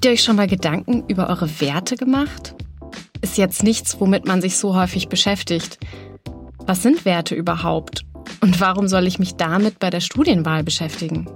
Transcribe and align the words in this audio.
Habt 0.00 0.06
ihr 0.06 0.12
euch 0.12 0.22
schon 0.22 0.36
mal 0.36 0.46
Gedanken 0.46 1.04
über 1.08 1.28
eure 1.28 1.60
Werte 1.60 1.94
gemacht? 1.94 2.54
Ist 3.20 3.36
jetzt 3.36 3.62
nichts, 3.62 4.00
womit 4.00 4.24
man 4.24 4.40
sich 4.40 4.56
so 4.56 4.74
häufig 4.74 5.10
beschäftigt. 5.10 5.78
Was 6.60 6.82
sind 6.82 7.04
Werte 7.04 7.34
überhaupt? 7.34 8.06
Und 8.40 8.58
warum 8.62 8.88
soll 8.88 9.06
ich 9.06 9.18
mich 9.18 9.34
damit 9.34 9.78
bei 9.78 9.90
der 9.90 10.00
Studienwahl 10.00 10.64
beschäftigen? 10.64 11.28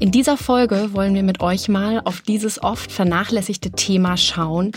In 0.00 0.10
dieser 0.10 0.36
Folge 0.36 0.88
wollen 0.92 1.14
wir 1.14 1.22
mit 1.22 1.40
euch 1.40 1.68
mal 1.68 2.00
auf 2.04 2.20
dieses 2.20 2.60
oft 2.60 2.90
vernachlässigte 2.90 3.70
Thema 3.70 4.16
schauen, 4.16 4.72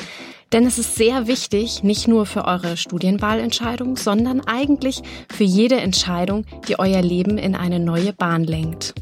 denn 0.51 0.68
es 0.68 0.78
ist 0.78 0.96
sehr 0.96 1.25
wichtig, 1.25 1.82
nicht 1.82 2.07
nur 2.07 2.28
für 2.28 2.46
eure 2.46 2.78
Studienwahlentscheidung, 2.78 3.97
sondern 3.97 4.42
eigentlich 4.42 5.01
für 5.36 5.43
jede 5.43 5.78
Entscheidung, 5.78 6.46
die 6.68 6.78
euer 6.78 7.01
Leben 7.01 7.39
in 7.39 7.56
eine 7.56 7.79
neue 7.79 8.14
Bahn 8.14 8.43
lenkt. 8.43 8.93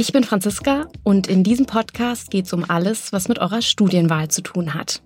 Ich 0.00 0.12
bin 0.12 0.22
Franziska 0.22 0.86
und 1.02 1.26
in 1.26 1.42
diesem 1.42 1.66
Podcast 1.66 2.30
geht 2.30 2.46
es 2.46 2.52
um 2.52 2.64
alles, 2.70 3.12
was 3.12 3.26
mit 3.26 3.40
eurer 3.40 3.62
Studienwahl 3.62 4.28
zu 4.28 4.42
tun 4.42 4.74
hat. 4.74 5.02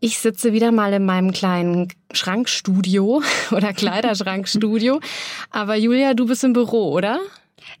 Ich 0.00 0.18
sitze 0.18 0.54
wieder 0.54 0.72
mal 0.72 0.94
in 0.94 1.04
meinem 1.04 1.32
kleinen 1.32 1.88
Schrankstudio 2.10 3.22
oder 3.50 3.74
Kleiderschrankstudio. 3.74 4.98
Aber 5.50 5.76
Julia, 5.76 6.14
du 6.14 6.24
bist 6.24 6.42
im 6.42 6.54
Büro, 6.54 6.90
oder? 6.90 7.20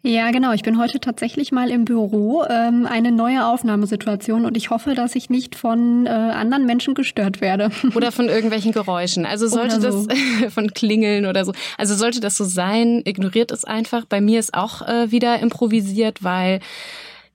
Ja, 0.02 0.30
genau. 0.30 0.52
Ich 0.52 0.62
bin 0.62 0.78
heute 0.78 1.00
tatsächlich 1.00 1.52
mal 1.52 1.70
im 1.70 1.84
Büro. 1.84 2.44
Ähm, 2.48 2.86
eine 2.86 3.12
neue 3.12 3.46
Aufnahmesituation 3.46 4.44
und 4.44 4.56
ich 4.56 4.70
hoffe, 4.70 4.94
dass 4.94 5.14
ich 5.14 5.30
nicht 5.30 5.54
von 5.54 6.06
äh, 6.06 6.10
anderen 6.10 6.66
Menschen 6.66 6.94
gestört 6.94 7.40
werde. 7.40 7.70
Oder 7.94 8.12
von 8.12 8.28
irgendwelchen 8.28 8.72
Geräuschen. 8.72 9.26
Also 9.26 9.46
sollte 9.46 9.80
so. 9.80 10.06
das 10.06 10.52
von 10.54 10.72
Klingeln 10.72 11.26
oder 11.26 11.44
so. 11.44 11.52
Also 11.78 11.94
sollte 11.94 12.20
das 12.20 12.36
so 12.36 12.44
sein, 12.44 13.02
ignoriert 13.04 13.50
es 13.50 13.64
einfach. 13.64 14.04
Bei 14.04 14.20
mir 14.20 14.40
ist 14.40 14.54
auch 14.54 14.82
äh, 14.82 15.10
wieder 15.10 15.38
improvisiert, 15.40 16.22
weil 16.22 16.60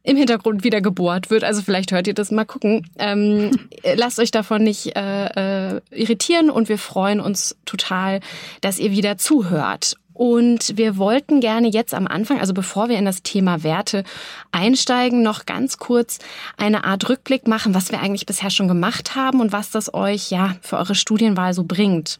im 0.05 0.17
Hintergrund 0.17 0.63
wieder 0.63 0.81
gebohrt 0.81 1.29
wird. 1.29 1.43
Also 1.43 1.61
vielleicht 1.61 1.91
hört 1.91 2.07
ihr 2.07 2.13
das 2.13 2.31
mal 2.31 2.45
gucken. 2.45 2.87
Ähm, 2.97 3.51
lasst 3.95 4.19
euch 4.19 4.31
davon 4.31 4.63
nicht 4.63 4.95
äh, 4.95 5.75
äh, 5.75 5.81
irritieren 5.91 6.49
und 6.49 6.69
wir 6.69 6.77
freuen 6.77 7.19
uns 7.19 7.55
total, 7.65 8.19
dass 8.61 8.79
ihr 8.79 8.91
wieder 8.91 9.17
zuhört. 9.17 9.95
Und 10.15 10.77
wir 10.77 10.97
wollten 10.97 11.41
gerne 11.41 11.67
jetzt 11.67 11.93
am 11.93 12.07
Anfang, 12.07 12.39
also 12.39 12.53
bevor 12.53 12.87
wir 12.87 12.97
in 12.97 13.03
das 13.03 13.21
Thema 13.21 13.63
Werte 13.63 14.05
einsteigen, 14.53 15.21
noch 15.21 15.45
ganz 15.45 15.77
kurz 15.77 16.19
eine 16.55 16.85
Art 16.85 17.09
Rückblick 17.09 17.49
machen, 17.49 17.75
was 17.75 17.91
wir 17.91 17.99
eigentlich 17.99 18.25
bisher 18.25 18.49
schon 18.49 18.69
gemacht 18.69 19.15
haben 19.15 19.41
und 19.41 19.51
was 19.51 19.71
das 19.71 19.93
euch 19.93 20.31
ja 20.31 20.55
für 20.61 20.77
eure 20.77 20.95
Studienwahl 20.95 21.53
so 21.53 21.65
bringt. 21.65 22.17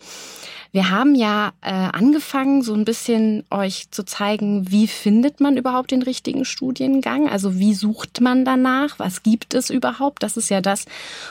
Wir 0.76 0.90
haben 0.90 1.16
ja 1.16 1.54
äh, 1.62 1.70
angefangen, 1.72 2.62
so 2.62 2.74
ein 2.74 2.84
bisschen 2.84 3.46
euch 3.50 3.92
zu 3.92 4.04
zeigen, 4.04 4.70
wie 4.70 4.88
findet 4.88 5.40
man 5.40 5.56
überhaupt 5.56 5.92
den 5.92 6.02
richtigen 6.02 6.44
Studiengang? 6.44 7.30
Also 7.30 7.58
wie 7.58 7.74
sucht 7.74 8.20
man 8.20 8.44
danach? 8.44 9.00
Was 9.00 9.24
gibt 9.24 9.54
es 9.54 9.70
überhaupt? 9.70 10.22
Das 10.22 10.36
ist 10.36 10.50
ja 10.50 10.60
das, 10.60 10.84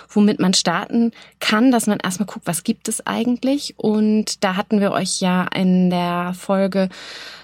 womit 0.09 0.41
man 0.41 0.55
starten 0.55 1.13
kann, 1.41 1.71
dass 1.71 1.87
man 1.87 1.99
erstmal 2.03 2.27
guckt, 2.27 2.47
was 2.47 2.65
gibt 2.65 2.89
es 2.89 3.07
eigentlich? 3.07 3.75
Und 3.77 4.43
da 4.43 4.57
hatten 4.57 4.81
wir 4.81 4.93
euch 4.93 5.21
ja 5.21 5.47
in 5.55 5.91
der 5.91 6.33
Folge 6.33 6.89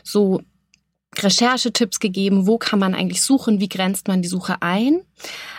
so 0.02 0.40
Recherchetipps 1.18 1.98
gegeben, 1.98 2.46
wo 2.46 2.56
kann 2.56 2.78
man 2.78 2.94
eigentlich 2.94 3.22
suchen, 3.22 3.58
wie 3.58 3.68
grenzt 3.68 4.06
man 4.06 4.22
die 4.22 4.28
Suche 4.28 4.56
ein. 4.60 5.00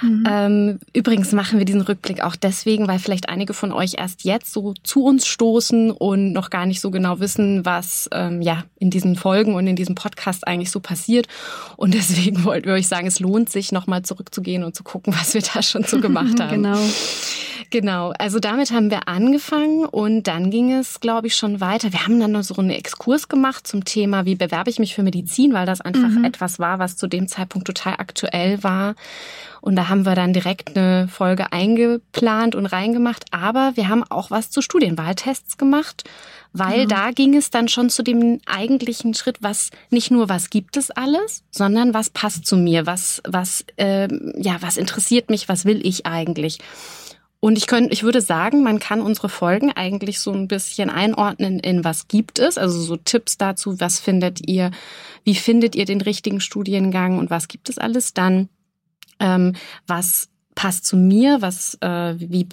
Mhm. 0.01 0.23
Ähm, 0.27 0.79
übrigens 0.93 1.33
machen 1.33 1.59
wir 1.59 1.65
diesen 1.65 1.81
Rückblick 1.81 2.23
auch 2.23 2.37
deswegen, 2.37 2.87
weil 2.87 2.99
vielleicht 2.99 3.27
einige 3.27 3.53
von 3.53 3.73
euch 3.73 3.95
erst 3.97 4.23
jetzt 4.23 4.53
so 4.53 4.73
zu 4.83 5.03
uns 5.03 5.27
stoßen 5.27 5.91
und 5.91 6.31
noch 6.31 6.49
gar 6.49 6.65
nicht 6.65 6.79
so 6.79 6.89
genau 6.89 7.19
wissen, 7.19 7.65
was 7.65 8.09
ähm, 8.13 8.41
ja 8.41 8.63
in 8.79 8.89
diesen 8.89 9.15
Folgen 9.17 9.53
und 9.53 9.67
in 9.67 9.75
diesem 9.75 9.93
Podcast 9.93 10.47
eigentlich 10.47 10.71
so 10.71 10.79
passiert. 10.79 11.27
Und 11.75 11.93
deswegen 11.95 12.45
wollten 12.45 12.67
wir 12.67 12.73
euch 12.73 12.87
sagen, 12.87 13.07
es 13.07 13.19
lohnt 13.19 13.49
sich, 13.49 13.73
nochmal 13.73 14.03
zurückzugehen 14.03 14.63
und 14.63 14.75
zu 14.75 14.83
gucken, 14.83 15.13
was 15.19 15.33
wir 15.33 15.41
da 15.41 15.61
schon 15.61 15.83
so 15.83 15.99
gemacht 15.99 16.39
haben. 16.39 16.63
genau. 16.63 16.79
Genau, 17.71 18.11
also 18.19 18.39
damit 18.39 18.71
haben 18.71 18.91
wir 18.91 19.07
angefangen 19.07 19.85
und 19.85 20.23
dann 20.23 20.51
ging 20.51 20.73
es, 20.73 20.99
glaube 20.99 21.27
ich, 21.27 21.37
schon 21.37 21.61
weiter. 21.61 21.93
Wir 21.93 22.05
haben 22.05 22.19
dann 22.19 22.33
noch 22.33 22.43
so 22.43 22.55
einen 22.57 22.69
Exkurs 22.69 23.29
gemacht 23.29 23.65
zum 23.65 23.85
Thema, 23.85 24.25
wie 24.25 24.35
bewerbe 24.35 24.69
ich 24.69 24.77
mich 24.77 24.93
für 24.93 25.03
Medizin, 25.03 25.53
weil 25.53 25.65
das 25.65 25.79
einfach 25.79 26.09
mhm. 26.09 26.25
etwas 26.25 26.59
war, 26.59 26.79
was 26.79 26.97
zu 26.97 27.07
dem 27.07 27.29
Zeitpunkt 27.29 27.65
total 27.65 27.93
aktuell 27.93 28.61
war. 28.61 28.95
Und 29.61 29.77
da 29.77 29.87
haben 29.87 30.05
wir 30.05 30.15
dann 30.15 30.33
direkt 30.33 30.75
eine 30.75 31.07
Folge 31.07 31.53
eingeplant 31.53 32.55
und 32.55 32.65
reingemacht. 32.65 33.23
Aber 33.31 33.71
wir 33.75 33.87
haben 33.87 34.03
auch 34.03 34.31
was 34.31 34.49
zu 34.49 34.61
Studienwahltests 34.61 35.57
gemacht, 35.57 36.03
weil 36.51 36.83
mhm. 36.83 36.89
da 36.89 37.11
ging 37.11 37.37
es 37.37 37.51
dann 37.51 37.69
schon 37.69 37.89
zu 37.89 38.03
dem 38.03 38.41
eigentlichen 38.47 39.13
Schritt, 39.13 39.37
was 39.41 39.69
nicht 39.89 40.11
nur 40.11 40.27
was 40.27 40.49
gibt 40.49 40.75
es 40.75 40.91
alles, 40.91 41.43
sondern 41.51 41.93
was 41.93 42.09
passt 42.09 42.45
zu 42.45 42.57
mir, 42.57 42.85
was 42.85 43.21
was 43.25 43.63
äh, 43.77 44.09
ja 44.35 44.57
was 44.59 44.75
interessiert 44.75 45.29
mich, 45.29 45.47
was 45.47 45.63
will 45.63 45.79
ich 45.87 46.05
eigentlich. 46.05 46.59
Und 47.41 47.57
ich 47.57 47.65
könnte, 47.65 47.91
ich 47.91 48.03
würde 48.03 48.21
sagen, 48.21 48.61
man 48.61 48.79
kann 48.79 49.01
unsere 49.01 49.27
Folgen 49.27 49.71
eigentlich 49.71 50.19
so 50.19 50.31
ein 50.31 50.47
bisschen 50.47 50.91
einordnen 50.91 51.59
in 51.59 51.83
was 51.83 52.07
gibt 52.07 52.37
es, 52.37 52.59
also 52.59 52.79
so 52.79 52.97
Tipps 52.97 53.35
dazu, 53.35 53.79
was 53.79 53.99
findet 53.99 54.47
ihr, 54.47 54.69
wie 55.23 55.33
findet 55.33 55.75
ihr 55.75 55.85
den 55.85 56.01
richtigen 56.01 56.39
Studiengang 56.39 57.17
und 57.17 57.31
was 57.31 57.47
gibt 57.47 57.67
es 57.67 57.79
alles 57.79 58.13
dann, 58.13 58.47
ähm, 59.19 59.53
was 59.87 60.29
passt 60.53 60.85
zu 60.85 60.95
mir, 60.95 61.41
was, 61.41 61.79
äh, 61.81 62.13
wie, 62.19 62.47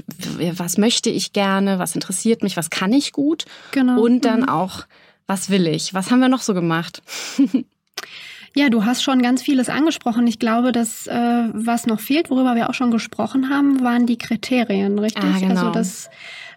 was 0.53 0.79
möchte 0.79 1.11
ich 1.11 1.35
gerne, 1.35 1.79
was 1.79 1.95
interessiert 1.95 2.43
mich, 2.43 2.57
was 2.57 2.71
kann 2.71 2.95
ich 2.95 3.13
gut? 3.13 3.45
Genau. 3.73 4.01
und 4.01 4.25
dann 4.25 4.41
mhm. 4.41 4.49
auch, 4.49 4.87
was 5.27 5.51
will 5.51 5.67
ich, 5.67 5.93
was 5.93 6.11
haben 6.11 6.21
wir 6.21 6.31
noch 6.31 6.41
so 6.41 6.55
gemacht? 6.55 7.03
Ja, 8.59 8.71
du 8.71 8.85
hast 8.85 9.05
schon 9.05 9.23
ganz 9.23 9.41
vieles 9.41 9.69
angesprochen. 9.69 10.27
Ich 10.27 10.41
glaube, 10.41 10.73
dass 10.73 11.07
äh, 11.07 11.45
was 11.53 11.87
noch 11.87 12.01
fehlt, 12.01 12.29
worüber 12.29 12.57
wir 12.57 12.69
auch 12.69 12.75
schon 12.75 12.91
gesprochen 12.91 13.51
haben, 13.51 13.85
waren 13.85 14.05
die 14.05 14.19
Kriterien, 14.19 14.99
richtig? 14.99 15.23
Ah, 15.25 15.39
genau. 15.39 15.51
Also 15.51 15.71
das 15.71 16.11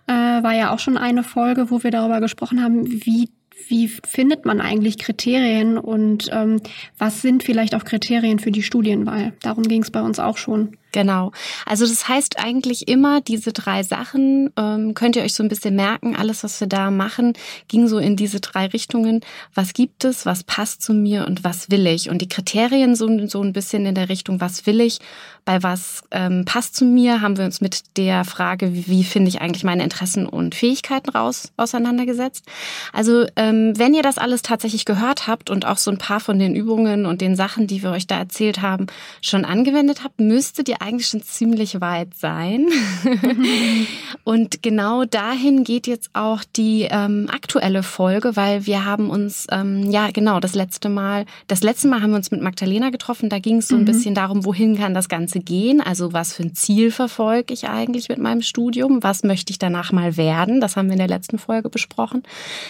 äh, 0.08 0.14
war 0.14 0.56
ja 0.56 0.74
auch 0.74 0.80
schon 0.80 0.98
eine 0.98 1.22
Folge, 1.22 1.70
wo 1.70 1.84
wir 1.84 1.92
darüber 1.92 2.20
gesprochen 2.20 2.64
haben, 2.64 2.88
wie 3.06 3.30
wie 3.68 3.88
findet 3.88 4.46
man 4.46 4.60
eigentlich 4.60 4.98
Kriterien 4.98 5.78
und 5.78 6.30
ähm, 6.34 6.60
was 6.98 7.22
sind 7.22 7.44
vielleicht 7.44 7.76
auch 7.76 7.86
Kriterien 7.86 8.40
für 8.40 8.52
die 8.52 8.64
Studienwahl? 8.64 9.34
Darum 9.44 9.64
ging 9.64 9.84
es 9.84 9.92
bei 9.92 10.02
uns 10.02 10.18
auch 10.18 10.38
schon. 10.38 10.78
Genau. 10.92 11.32
Also 11.66 11.86
das 11.86 12.08
heißt 12.08 12.38
eigentlich 12.40 12.88
immer, 12.88 13.22
diese 13.22 13.54
drei 13.54 13.84
Sachen 13.84 14.52
ähm, 14.58 14.94
könnt 14.94 15.16
ihr 15.16 15.24
euch 15.24 15.34
so 15.34 15.44
ein 15.44 15.50
bisschen 15.50 15.76
merken. 15.76 16.16
Alles, 16.16 16.44
was 16.44 16.60
wir 16.60 16.68
da 16.68 16.92
machen, 16.92 17.34
ging 17.68 17.88
so 17.88 17.98
in 17.98 18.16
diese 18.16 18.40
drei 18.40 18.68
Richtungen. 18.68 19.22
Was 19.54 19.74
gibt 19.74 20.04
es, 20.04 20.26
was 20.26 20.44
passt 20.44 20.82
zu 20.82 20.94
mir 20.94 21.26
und 21.28 21.44
was 21.44 21.72
will 21.72 21.88
ich? 21.88 22.10
Und 22.10 22.22
die 22.22 22.30
Kriterien 22.30 22.96
so, 22.96 23.28
so 23.28 23.42
ein 23.42 23.54
bisschen 23.54 23.86
in 23.86 23.96
der 23.96 24.10
Richtung, 24.10 24.42
was 24.42 24.66
will 24.66 24.82
ich, 24.82 25.00
bei 25.46 25.64
was 25.64 26.04
ähm, 26.12 26.46
passt 26.46 26.76
zu 26.76 26.86
mir, 26.86 27.22
haben 27.22 27.38
wir 27.38 27.46
uns 27.46 27.62
mit 27.62 27.98
der 27.98 28.26
Frage, 28.26 28.74
wie, 28.74 28.88
wie 28.88 29.04
finde 29.04 29.30
ich 29.30 29.42
eigentlich 29.42 29.64
meine 29.64 29.84
Interessen 29.84 30.28
und 30.28 30.54
Fähigkeiten 30.54 31.10
raus 31.10 31.52
auseinandergesetzt. 31.58 32.46
Also 32.94 33.26
ähm, 33.36 33.74
wenn 33.78 33.94
ihr 33.94 34.04
das 34.04 34.18
alles 34.18 34.44
tatsächlich 34.44 34.86
gehört 34.86 35.28
habt 35.28 35.50
und 35.50 35.66
auch 35.66 35.78
so 35.78 35.90
ein 35.90 35.98
paar 35.98 36.20
von 36.20 36.38
den 36.38 36.56
Übungen 36.56 37.06
und 37.06 37.22
den 37.22 37.36
Sachen, 37.36 37.66
die 37.66 37.82
wir 37.82 37.92
euch 37.92 38.08
da 38.08 38.20
erzählt 38.20 38.62
haben, 38.62 38.88
schon 39.22 39.46
angewendet 39.46 40.04
habt, 40.04 40.20
müsstet 40.20 40.70
ihr 40.70 40.81
eigentlich 40.82 41.08
schon 41.08 41.22
ziemlich 41.22 41.80
weit 41.80 42.16
sein. 42.16 42.68
und 44.24 44.62
genau 44.64 45.06
dahin 45.06 45.64
geht 45.64 45.88
jetzt 45.88 46.10
auch 46.14 46.44
die 46.56 46.88
ähm, 46.90 47.28
aktuelle 47.32 47.84
Folge, 47.84 48.36
weil 48.36 48.66
wir 48.66 48.84
haben 48.86 49.10
uns, 49.10 49.48
ähm, 49.52 49.90
ja 49.92 50.10
genau, 50.12 50.40
das 50.40 50.56
letzte 50.56 50.90
Mal, 50.90 51.26
das 51.48 51.62
letzte 51.62 51.88
Mal 51.88 52.02
haben 52.02 52.12
wir 52.12 52.18
uns 52.18 52.32
mit 52.32 52.42
Magdalena 52.42 52.90
getroffen. 52.90 53.30
Da 53.30 53.40
ging 53.40 53.58
es 53.58 53.68
so 53.68 53.76
ein 53.76 53.82
mhm. 53.82 53.86
bisschen 53.86 54.16
darum, 54.16 54.44
wohin 54.46 54.78
kann 54.78 54.94
das 54.94 55.08
Ganze 55.08 55.40
gehen? 55.40 55.82
Also 55.82 56.14
was 56.14 56.34
für 56.34 56.44
ein 56.44 56.56
Ziel 56.56 56.92
verfolge 56.92 57.54
ich 57.54 57.70
eigentlich 57.70 58.10
mit 58.10 58.20
meinem 58.20 58.42
Studium? 58.42 59.04
Was 59.04 59.24
möchte 59.24 59.52
ich 59.52 59.60
danach 59.60 59.92
mal 59.92 60.18
werden? 60.18 60.62
Das 60.62 60.76
haben 60.76 60.88
wir 60.88 60.94
in 60.94 61.00
der 61.00 61.08
letzten 61.08 61.38
Folge 61.38 61.70
besprochen. 61.70 62.24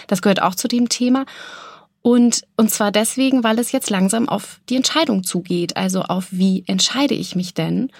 Das 0.06 0.22
gehört 0.22 0.42
auch 0.42 0.54
zu 0.54 0.68
dem 0.68 0.88
Thema. 0.88 1.24
Und, 2.02 2.42
und 2.56 2.70
zwar 2.70 2.90
deswegen, 2.90 3.44
weil 3.44 3.58
es 3.58 3.72
jetzt 3.72 3.88
langsam 3.88 4.28
auf 4.28 4.60
die 4.68 4.76
Entscheidung 4.76 5.22
zugeht. 5.22 5.76
Also 5.76 6.02
auf 6.02 6.26
wie 6.30 6.64
entscheide 6.66 7.14
ich 7.14 7.36
mich 7.36 7.54
denn? 7.54 7.90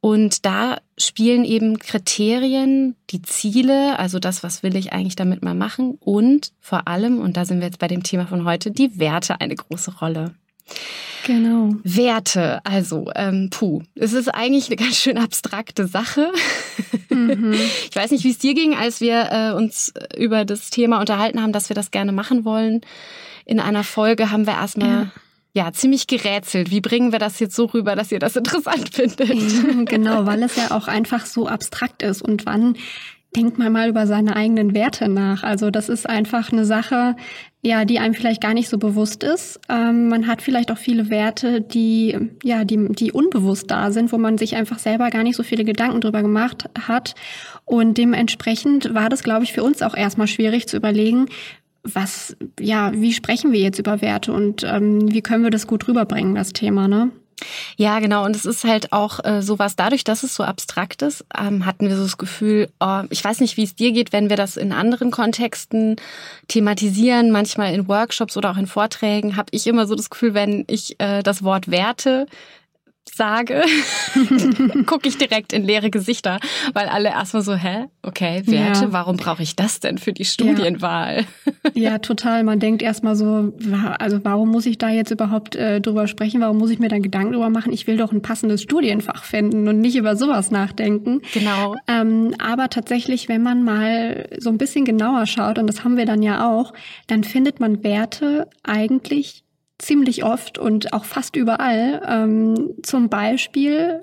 Und 0.00 0.46
da 0.46 0.78
spielen 0.96 1.44
eben 1.44 1.78
Kriterien, 1.78 2.96
die 3.10 3.20
Ziele, 3.20 3.98
also 3.98 4.18
das, 4.18 4.42
was 4.42 4.62
will 4.62 4.74
ich 4.76 4.94
eigentlich 4.94 5.16
damit 5.16 5.42
mal 5.42 5.54
machen 5.54 5.98
und 6.00 6.52
vor 6.58 6.88
allem, 6.88 7.18
und 7.18 7.36
da 7.36 7.44
sind 7.44 7.60
wir 7.60 7.66
jetzt 7.66 7.78
bei 7.78 7.88
dem 7.88 8.02
Thema 8.02 8.26
von 8.26 8.46
heute, 8.46 8.70
die 8.70 8.98
Werte 8.98 9.42
eine 9.42 9.54
große 9.54 9.98
Rolle. 9.98 10.34
Genau. 11.30 11.76
Werte, 11.84 12.60
also, 12.64 13.10
ähm, 13.14 13.50
puh, 13.50 13.82
es 13.94 14.12
ist 14.12 14.28
eigentlich 14.28 14.66
eine 14.66 14.76
ganz 14.76 14.96
schön 14.96 15.18
abstrakte 15.18 15.86
Sache. 15.86 16.32
Mhm. 17.08 17.54
Ich 17.90 17.96
weiß 17.96 18.12
nicht, 18.12 18.24
wie 18.24 18.30
es 18.30 18.38
dir 18.38 18.54
ging, 18.54 18.74
als 18.74 19.00
wir 19.00 19.28
äh, 19.30 19.52
uns 19.52 19.92
über 20.16 20.44
das 20.44 20.70
Thema 20.70 21.00
unterhalten 21.00 21.42
haben, 21.42 21.52
dass 21.52 21.68
wir 21.68 21.74
das 21.74 21.90
gerne 21.90 22.12
machen 22.12 22.44
wollen 22.44 22.80
in 23.50 23.58
einer 23.58 23.82
Folge 23.82 24.30
haben 24.30 24.46
wir 24.46 24.54
erstmal 24.54 25.10
ja. 25.54 25.64
ja. 25.64 25.72
ziemlich 25.72 26.06
gerätselt. 26.06 26.70
Wie 26.70 26.80
bringen 26.80 27.10
wir 27.10 27.18
das 27.18 27.40
jetzt 27.40 27.56
so 27.56 27.64
rüber, 27.64 27.96
dass 27.96 28.12
ihr 28.12 28.20
das 28.20 28.36
interessant 28.36 28.94
findet? 28.94 29.88
genau, 29.88 30.24
weil 30.24 30.42
es 30.44 30.54
ja 30.54 30.70
auch 30.70 30.86
einfach 30.86 31.26
so 31.26 31.48
abstrakt 31.48 32.02
ist. 32.02 32.22
Und 32.22 32.46
wann 32.46 32.76
denkt 33.36 33.58
man 33.58 33.72
mal 33.72 33.88
über 33.88 34.06
seine 34.06 34.34
eigenen 34.36 34.74
Werte 34.74 35.08
nach? 35.08 35.42
Also 35.42 35.70
das 35.70 35.88
ist 35.88 36.08
einfach 36.08 36.52
eine 36.52 36.64
Sache, 36.64 37.16
ja, 37.62 37.84
die 37.84 37.98
einem 37.98 38.14
vielleicht 38.14 38.40
gar 38.40 38.54
nicht 38.54 38.68
so 38.68 38.78
bewusst 38.78 39.22
ist. 39.22 39.60
Ähm, 39.68 40.08
man 40.08 40.26
hat 40.26 40.42
vielleicht 40.42 40.72
auch 40.72 40.78
viele 40.78 41.10
Werte, 41.10 41.60
die, 41.60 42.18
ja, 42.42 42.64
die, 42.64 42.88
die 42.88 43.12
unbewusst 43.12 43.70
da 43.70 43.92
sind, 43.92 44.12
wo 44.12 44.18
man 44.18 44.38
sich 44.38 44.56
einfach 44.56 44.78
selber 44.78 45.10
gar 45.10 45.22
nicht 45.22 45.36
so 45.36 45.42
viele 45.42 45.64
Gedanken 45.64 46.00
drüber 46.00 46.22
gemacht 46.22 46.68
hat. 46.86 47.14
Und 47.64 47.98
dementsprechend 47.98 48.94
war 48.94 49.08
das, 49.08 49.22
glaube 49.22 49.44
ich, 49.44 49.52
für 49.52 49.62
uns 49.62 49.82
auch 49.82 49.94
erstmal 49.94 50.26
schwierig 50.26 50.68
zu 50.68 50.76
überlegen, 50.76 51.26
was, 51.82 52.36
ja, 52.58 52.92
wie 52.94 53.12
sprechen 53.12 53.52
wir 53.52 53.60
jetzt 53.60 53.78
über 53.78 54.02
Werte 54.02 54.32
und 54.32 54.64
ähm, 54.64 55.12
wie 55.12 55.22
können 55.22 55.44
wir 55.44 55.50
das 55.50 55.66
gut 55.66 55.86
rüberbringen, 55.88 56.34
das 56.34 56.52
Thema, 56.52 56.88
ne? 56.88 57.10
Ja, 57.76 57.98
genau. 58.00 58.24
Und 58.24 58.36
es 58.36 58.44
ist 58.44 58.64
halt 58.64 58.92
auch 58.92 59.24
äh, 59.24 59.42
sowas, 59.42 59.76
dadurch, 59.76 60.04
dass 60.04 60.22
es 60.22 60.34
so 60.34 60.42
abstrakt 60.42 61.02
ist, 61.02 61.24
ähm, 61.38 61.66
hatten 61.66 61.88
wir 61.88 61.96
so 61.96 62.02
das 62.02 62.18
Gefühl, 62.18 62.68
oh, 62.80 63.02
ich 63.10 63.24
weiß 63.24 63.40
nicht, 63.40 63.56
wie 63.56 63.64
es 63.64 63.74
dir 63.74 63.92
geht, 63.92 64.12
wenn 64.12 64.30
wir 64.30 64.36
das 64.36 64.56
in 64.56 64.72
anderen 64.72 65.10
Kontexten 65.10 65.96
thematisieren, 66.48 67.30
manchmal 67.30 67.74
in 67.74 67.88
Workshops 67.88 68.36
oder 68.36 68.50
auch 68.50 68.56
in 68.56 68.66
Vorträgen, 68.66 69.36
habe 69.36 69.48
ich 69.52 69.66
immer 69.66 69.86
so 69.86 69.94
das 69.94 70.10
Gefühl, 70.10 70.34
wenn 70.34 70.64
ich 70.68 70.96
äh, 71.00 71.22
das 71.22 71.42
Wort 71.42 71.70
Werte 71.70 72.26
sage, 73.14 73.62
gucke 74.86 75.08
ich 75.08 75.18
direkt 75.18 75.52
in 75.52 75.64
leere 75.64 75.90
Gesichter, 75.90 76.38
weil 76.72 76.88
alle 76.88 77.10
erstmal 77.10 77.42
so, 77.42 77.54
hä? 77.54 77.86
Okay, 78.02 78.42
Werte, 78.46 78.84
ja. 78.84 78.92
warum 78.92 79.16
brauche 79.16 79.42
ich 79.42 79.56
das 79.56 79.80
denn 79.80 79.98
für 79.98 80.12
die 80.12 80.24
Studienwahl? 80.24 81.24
Ja, 81.74 81.82
ja 81.92 81.98
total. 81.98 82.44
Man 82.44 82.60
denkt 82.60 82.82
erstmal 82.82 83.16
so, 83.16 83.52
also 83.98 84.20
warum 84.22 84.50
muss 84.50 84.66
ich 84.66 84.78
da 84.78 84.88
jetzt 84.88 85.10
überhaupt 85.10 85.56
äh, 85.56 85.80
drüber 85.80 86.06
sprechen? 86.06 86.40
Warum 86.40 86.58
muss 86.58 86.70
ich 86.70 86.78
mir 86.78 86.88
dann 86.88 87.02
Gedanken 87.02 87.32
drüber 87.32 87.50
machen? 87.50 87.72
Ich 87.72 87.86
will 87.86 87.96
doch 87.96 88.12
ein 88.12 88.22
passendes 88.22 88.62
Studienfach 88.62 89.24
finden 89.24 89.68
und 89.68 89.80
nicht 89.80 89.96
über 89.96 90.16
sowas 90.16 90.50
nachdenken. 90.50 91.20
Genau. 91.32 91.76
Ähm, 91.88 92.34
aber 92.38 92.68
tatsächlich, 92.70 93.28
wenn 93.28 93.42
man 93.42 93.62
mal 93.62 94.28
so 94.38 94.50
ein 94.50 94.58
bisschen 94.58 94.84
genauer 94.84 95.26
schaut, 95.26 95.58
und 95.58 95.66
das 95.66 95.84
haben 95.84 95.96
wir 95.96 96.06
dann 96.06 96.22
ja 96.22 96.48
auch, 96.50 96.72
dann 97.06 97.24
findet 97.24 97.60
man 97.60 97.84
Werte 97.84 98.48
eigentlich 98.62 99.44
ziemlich 99.80 100.24
oft 100.24 100.58
und 100.58 100.92
auch 100.92 101.04
fast 101.04 101.36
überall. 101.36 102.02
Ähm, 102.06 102.74
zum 102.82 103.08
Beispiel, 103.08 104.02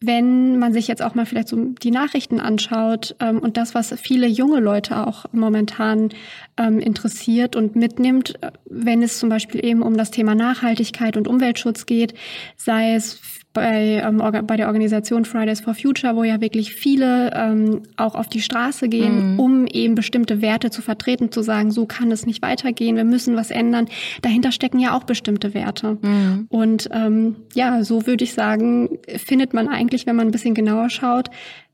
wenn 0.00 0.58
man 0.58 0.72
sich 0.72 0.88
jetzt 0.88 1.02
auch 1.02 1.14
mal 1.14 1.26
vielleicht 1.26 1.48
so 1.48 1.56
die 1.56 1.90
Nachrichten 1.90 2.38
anschaut 2.38 3.16
ähm, 3.18 3.38
und 3.38 3.56
das, 3.56 3.74
was 3.74 3.94
viele 3.98 4.26
junge 4.26 4.60
Leute 4.60 5.06
auch 5.06 5.24
momentan 5.32 6.10
ähm, 6.58 6.78
interessiert 6.80 7.56
und 7.56 7.76
mitnimmt, 7.76 8.34
wenn 8.66 9.02
es 9.02 9.18
zum 9.18 9.28
Beispiel 9.28 9.64
eben 9.64 9.82
um 9.82 9.96
das 9.96 10.10
Thema 10.10 10.34
Nachhaltigkeit 10.34 11.16
und 11.16 11.28
Umweltschutz 11.28 11.86
geht, 11.86 12.14
sei 12.56 12.94
es 12.94 13.20
bei, 13.56 14.02
ähm, 14.04 14.22
bei 14.46 14.56
der 14.56 14.66
Organisation 14.66 15.24
Fridays 15.24 15.60
for 15.60 15.74
Future, 15.74 16.14
wo 16.14 16.24
ja 16.24 16.42
wirklich 16.42 16.74
viele 16.74 17.32
ähm, 17.34 17.80
auch 17.96 18.14
auf 18.14 18.28
die 18.28 18.42
Straße 18.42 18.86
gehen, 18.90 19.32
mhm. 19.32 19.40
um 19.40 19.66
eben 19.66 19.94
bestimmte 19.94 20.42
Werte 20.42 20.68
zu 20.68 20.82
vertreten, 20.82 21.32
zu 21.32 21.40
sagen, 21.40 21.70
so 21.70 21.86
kann 21.86 22.12
es 22.12 22.26
nicht 22.26 22.42
weitergehen, 22.42 22.96
wir 22.96 23.04
müssen 23.04 23.34
was 23.34 23.50
ändern. 23.50 23.88
Dahinter 24.20 24.52
stecken 24.52 24.78
ja 24.78 24.94
auch 24.94 25.04
bestimmte 25.04 25.54
Werte. 25.54 25.96
Mhm. 26.02 26.46
Und 26.50 26.90
ähm, 26.92 27.36
ja, 27.54 27.82
so 27.82 28.06
würde 28.06 28.24
ich 28.24 28.34
sagen, 28.34 28.98
findet 29.16 29.54
man 29.54 29.68
eigentlich, 29.68 30.06
wenn 30.06 30.16
man 30.16 30.28
ein 30.28 30.32
bisschen 30.32 30.54
genauer 30.54 30.90
schaut, 30.90 31.30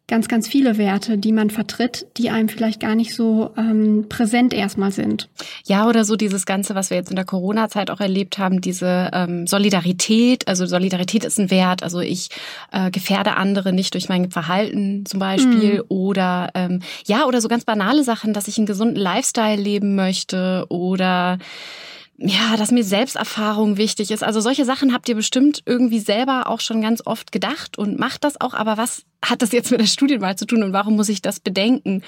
ganz, 0.09 0.29
ganz 0.29 0.49
viele 0.49 0.79
Werte, 0.79 1.17
die 1.17 1.33
man 1.33 1.51
vertritt, 1.51 2.07
die 2.17 2.31
einem 2.31 2.49
vielleicht 2.49 2.81
gar 2.81 2.95
nicht 2.95 3.15
so 3.15 3.51
ähm, 3.57 4.07
präsent 4.09 4.53
erstmal 4.53 4.93
sind. 4.93 5.31
Ja, 5.65 5.89
oder 5.89 6.05
so 6.05 6.17
dieses 6.17 6.45
Ganze, 6.45 6.75
was 6.75 6.91
wir 6.91 6.97
jetzt 6.97 7.11
in 7.11 7.17
der 7.17 7.25
Corona-Zeit 7.25 7.91
auch 7.91 8.01
erlebt 8.01 8.39
haben, 8.39 8.61
diese 8.61 9.11
ähm, 9.13 9.47
Solidarität. 9.47 10.49
Also 10.49 10.67
Solidarität 10.67 11.25
ist 11.25 11.39
ein 11.39 11.51
Wert. 11.51 11.83
Also 11.83 12.01
ich 12.01 12.29
äh, 12.73 12.91
gefährde 12.91 13.37
andere 13.37 13.73
nicht 13.73 13.95
durch 13.95 14.09
mein 14.09 14.31
Verhalten 14.31 15.07
zum 15.07 15.21
Beispiel. 15.21 15.77
Mhm. 15.77 15.85
Oder 15.89 16.51
ähm, 16.55 16.81
ja, 17.07 17.25
oder 17.25 17.41
so 17.41 17.49
ganz 17.49 17.65
banale 17.65 18.05
Sachen, 18.05 18.33
dass 18.35 18.49
ich 18.49 18.59
einen 18.59 18.67
gesunden 18.67 18.97
Lifestyle 18.97 19.61
leben 19.61 19.95
möchte 19.95 20.67
oder 20.69 21.39
ja, 22.25 22.57
dass 22.57 22.71
mir 22.71 22.85
Selbsterfahrung 22.85 23.77
wichtig 23.77 24.13
ist. 24.13 24.23
Also 24.23 24.41
solche 24.41 24.65
Sachen 24.65 24.93
habt 24.93 25.09
ihr 25.09 25.17
bestimmt 25.17 25.63
irgendwie 25.67 25.99
selber 25.99 26.49
auch 26.49 26.61
schon 26.61 26.81
ganz 26.81 27.03
oft 27.05 27.33
gedacht 27.33 27.79
und 27.79 27.99
macht 27.99 28.23
das 28.23 28.41
auch. 28.41 28.55
Aber 28.55 28.77
was 28.77 29.03
hat 29.25 29.43
das 29.43 29.51
jetzt 29.51 29.73
mit 29.73 29.81
der 29.81 29.87
Studienwahl 29.87 30.37
zu 30.37 30.47
tun 30.47 30.63
und 30.63 30.73
warum 30.73 30.95
muss 30.95 31.09
ich 31.09 31.21
das 31.21 31.41
bedenken? 31.41 32.03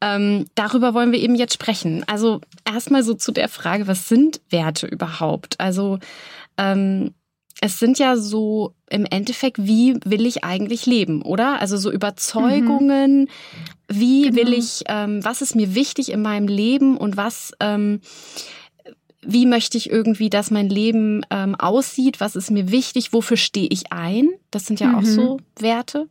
Ähm, 0.00 0.46
darüber 0.56 0.92
wollen 0.92 1.12
wir 1.12 1.20
eben 1.20 1.36
jetzt 1.36 1.54
sprechen. 1.54 2.02
Also 2.08 2.40
erstmal 2.64 3.04
so 3.04 3.14
zu 3.14 3.30
der 3.30 3.48
Frage, 3.48 3.86
was 3.86 4.08
sind 4.08 4.40
Werte 4.50 4.88
überhaupt? 4.88 5.60
Also 5.60 6.00
ähm, 6.58 7.14
es 7.60 7.78
sind 7.78 8.00
ja 8.00 8.16
so 8.16 8.74
im 8.90 9.06
Endeffekt, 9.06 9.58
wie 9.64 9.96
will 10.04 10.26
ich 10.26 10.42
eigentlich 10.42 10.84
leben, 10.84 11.22
oder? 11.22 11.60
Also 11.60 11.76
so 11.76 11.92
Überzeugungen, 11.92 13.20
mhm. 13.20 13.28
wie 13.88 14.22
genau. 14.22 14.36
will 14.36 14.52
ich, 14.52 14.82
ähm, 14.88 15.24
was 15.24 15.42
ist 15.42 15.54
mir 15.54 15.76
wichtig 15.76 16.10
in 16.10 16.22
meinem 16.22 16.48
Leben 16.48 16.96
und 16.96 17.16
was 17.16 17.52
ähm, 17.60 18.00
wie 19.26 19.46
möchte 19.46 19.78
ich 19.78 19.90
irgendwie, 19.90 20.30
dass 20.30 20.50
mein 20.50 20.68
Leben 20.68 21.22
ähm, 21.30 21.54
aussieht, 21.54 22.20
was 22.20 22.36
ist 22.36 22.50
mir 22.50 22.70
wichtig, 22.70 23.12
wofür 23.12 23.36
stehe 23.36 23.68
ich 23.70 23.92
ein. 23.92 24.28
Das 24.50 24.66
sind 24.66 24.80
ja 24.80 24.88
mhm. 24.88 24.94
auch 24.94 25.04
so 25.04 25.40
Werte. 25.58 26.08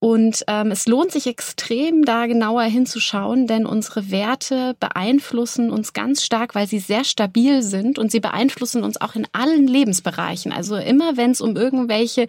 Und 0.00 0.44
ähm, 0.46 0.70
es 0.70 0.86
lohnt 0.86 1.10
sich 1.10 1.26
extrem, 1.26 2.04
da 2.04 2.26
genauer 2.26 2.62
hinzuschauen, 2.62 3.48
denn 3.48 3.66
unsere 3.66 4.12
Werte 4.12 4.76
beeinflussen 4.78 5.70
uns 5.70 5.92
ganz 5.92 6.22
stark, 6.22 6.54
weil 6.54 6.68
sie 6.68 6.78
sehr 6.78 7.02
stabil 7.02 7.62
sind 7.62 7.98
und 7.98 8.12
sie 8.12 8.20
beeinflussen 8.20 8.84
uns 8.84 9.00
auch 9.00 9.16
in 9.16 9.26
allen 9.32 9.66
Lebensbereichen. 9.66 10.52
Also 10.52 10.76
immer, 10.76 11.16
wenn 11.16 11.32
es 11.32 11.40
um 11.40 11.56
irgendwelche 11.56 12.28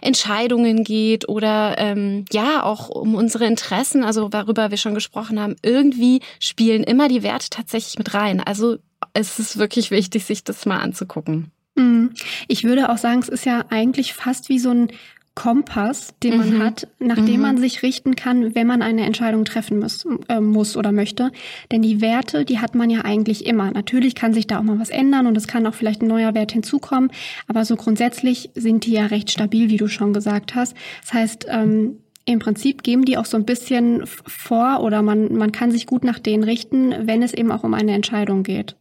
Entscheidungen 0.00 0.84
geht 0.84 1.28
oder 1.28 1.76
ähm, 1.76 2.24
ja 2.32 2.62
auch 2.62 2.88
um 2.88 3.14
unsere 3.14 3.44
Interessen, 3.44 4.04
also 4.04 4.32
worüber 4.32 4.70
wir 4.70 4.78
schon 4.78 4.94
gesprochen 4.94 5.38
haben, 5.38 5.56
irgendwie 5.62 6.20
spielen 6.40 6.82
immer 6.82 7.08
die 7.08 7.22
Werte 7.22 7.50
tatsächlich 7.50 7.98
mit 7.98 8.14
rein. 8.14 8.40
Also 8.40 8.78
es 9.12 9.38
ist 9.38 9.58
wirklich 9.58 9.90
wichtig, 9.90 10.24
sich 10.24 10.44
das 10.44 10.64
mal 10.64 10.78
anzugucken. 10.78 11.50
Mhm. 11.74 12.14
Ich 12.48 12.64
würde 12.64 12.90
auch 12.90 12.98
sagen, 12.98 13.20
es 13.20 13.28
ist 13.28 13.44
ja 13.44 13.66
eigentlich 13.68 14.14
fast 14.14 14.48
wie 14.48 14.58
so 14.58 14.70
ein 14.70 14.88
Kompass, 15.34 16.14
den 16.22 16.36
man 16.36 16.54
mhm. 16.54 16.62
hat, 16.62 16.88
nach 16.98 17.16
dem 17.16 17.36
mhm. 17.36 17.40
man 17.40 17.58
sich 17.58 17.82
richten 17.82 18.16
kann, 18.16 18.54
wenn 18.54 18.66
man 18.66 18.82
eine 18.82 19.06
Entscheidung 19.06 19.46
treffen 19.46 19.78
muss, 19.78 20.06
äh, 20.28 20.40
muss 20.40 20.76
oder 20.76 20.92
möchte. 20.92 21.32
Denn 21.70 21.80
die 21.80 22.02
Werte, 22.02 22.44
die 22.44 22.58
hat 22.58 22.74
man 22.74 22.90
ja 22.90 23.00
eigentlich 23.06 23.46
immer. 23.46 23.70
Natürlich 23.70 24.14
kann 24.14 24.34
sich 24.34 24.46
da 24.46 24.58
auch 24.58 24.62
mal 24.62 24.78
was 24.78 24.90
ändern 24.90 25.26
und 25.26 25.36
es 25.36 25.46
kann 25.46 25.66
auch 25.66 25.74
vielleicht 25.74 26.02
ein 26.02 26.08
neuer 26.08 26.34
Wert 26.34 26.52
hinzukommen, 26.52 27.10
aber 27.48 27.64
so 27.64 27.76
grundsätzlich 27.76 28.50
sind 28.54 28.84
die 28.84 28.92
ja 28.92 29.06
recht 29.06 29.30
stabil, 29.30 29.70
wie 29.70 29.78
du 29.78 29.88
schon 29.88 30.12
gesagt 30.12 30.54
hast. 30.54 30.76
Das 31.00 31.14
heißt, 31.14 31.46
ähm, 31.48 31.96
im 32.24 32.38
Prinzip 32.38 32.82
geben 32.82 33.04
die 33.04 33.16
auch 33.16 33.24
so 33.24 33.36
ein 33.36 33.46
bisschen 33.46 34.04
vor 34.06 34.80
oder 34.82 35.02
man, 35.02 35.34
man 35.34 35.50
kann 35.50 35.70
sich 35.70 35.86
gut 35.86 36.04
nach 36.04 36.18
denen 36.18 36.44
richten, 36.44 36.94
wenn 37.06 37.22
es 37.22 37.32
eben 37.32 37.50
auch 37.50 37.64
um 37.64 37.74
eine 37.74 37.94
Entscheidung 37.94 38.42
geht. 38.42 38.76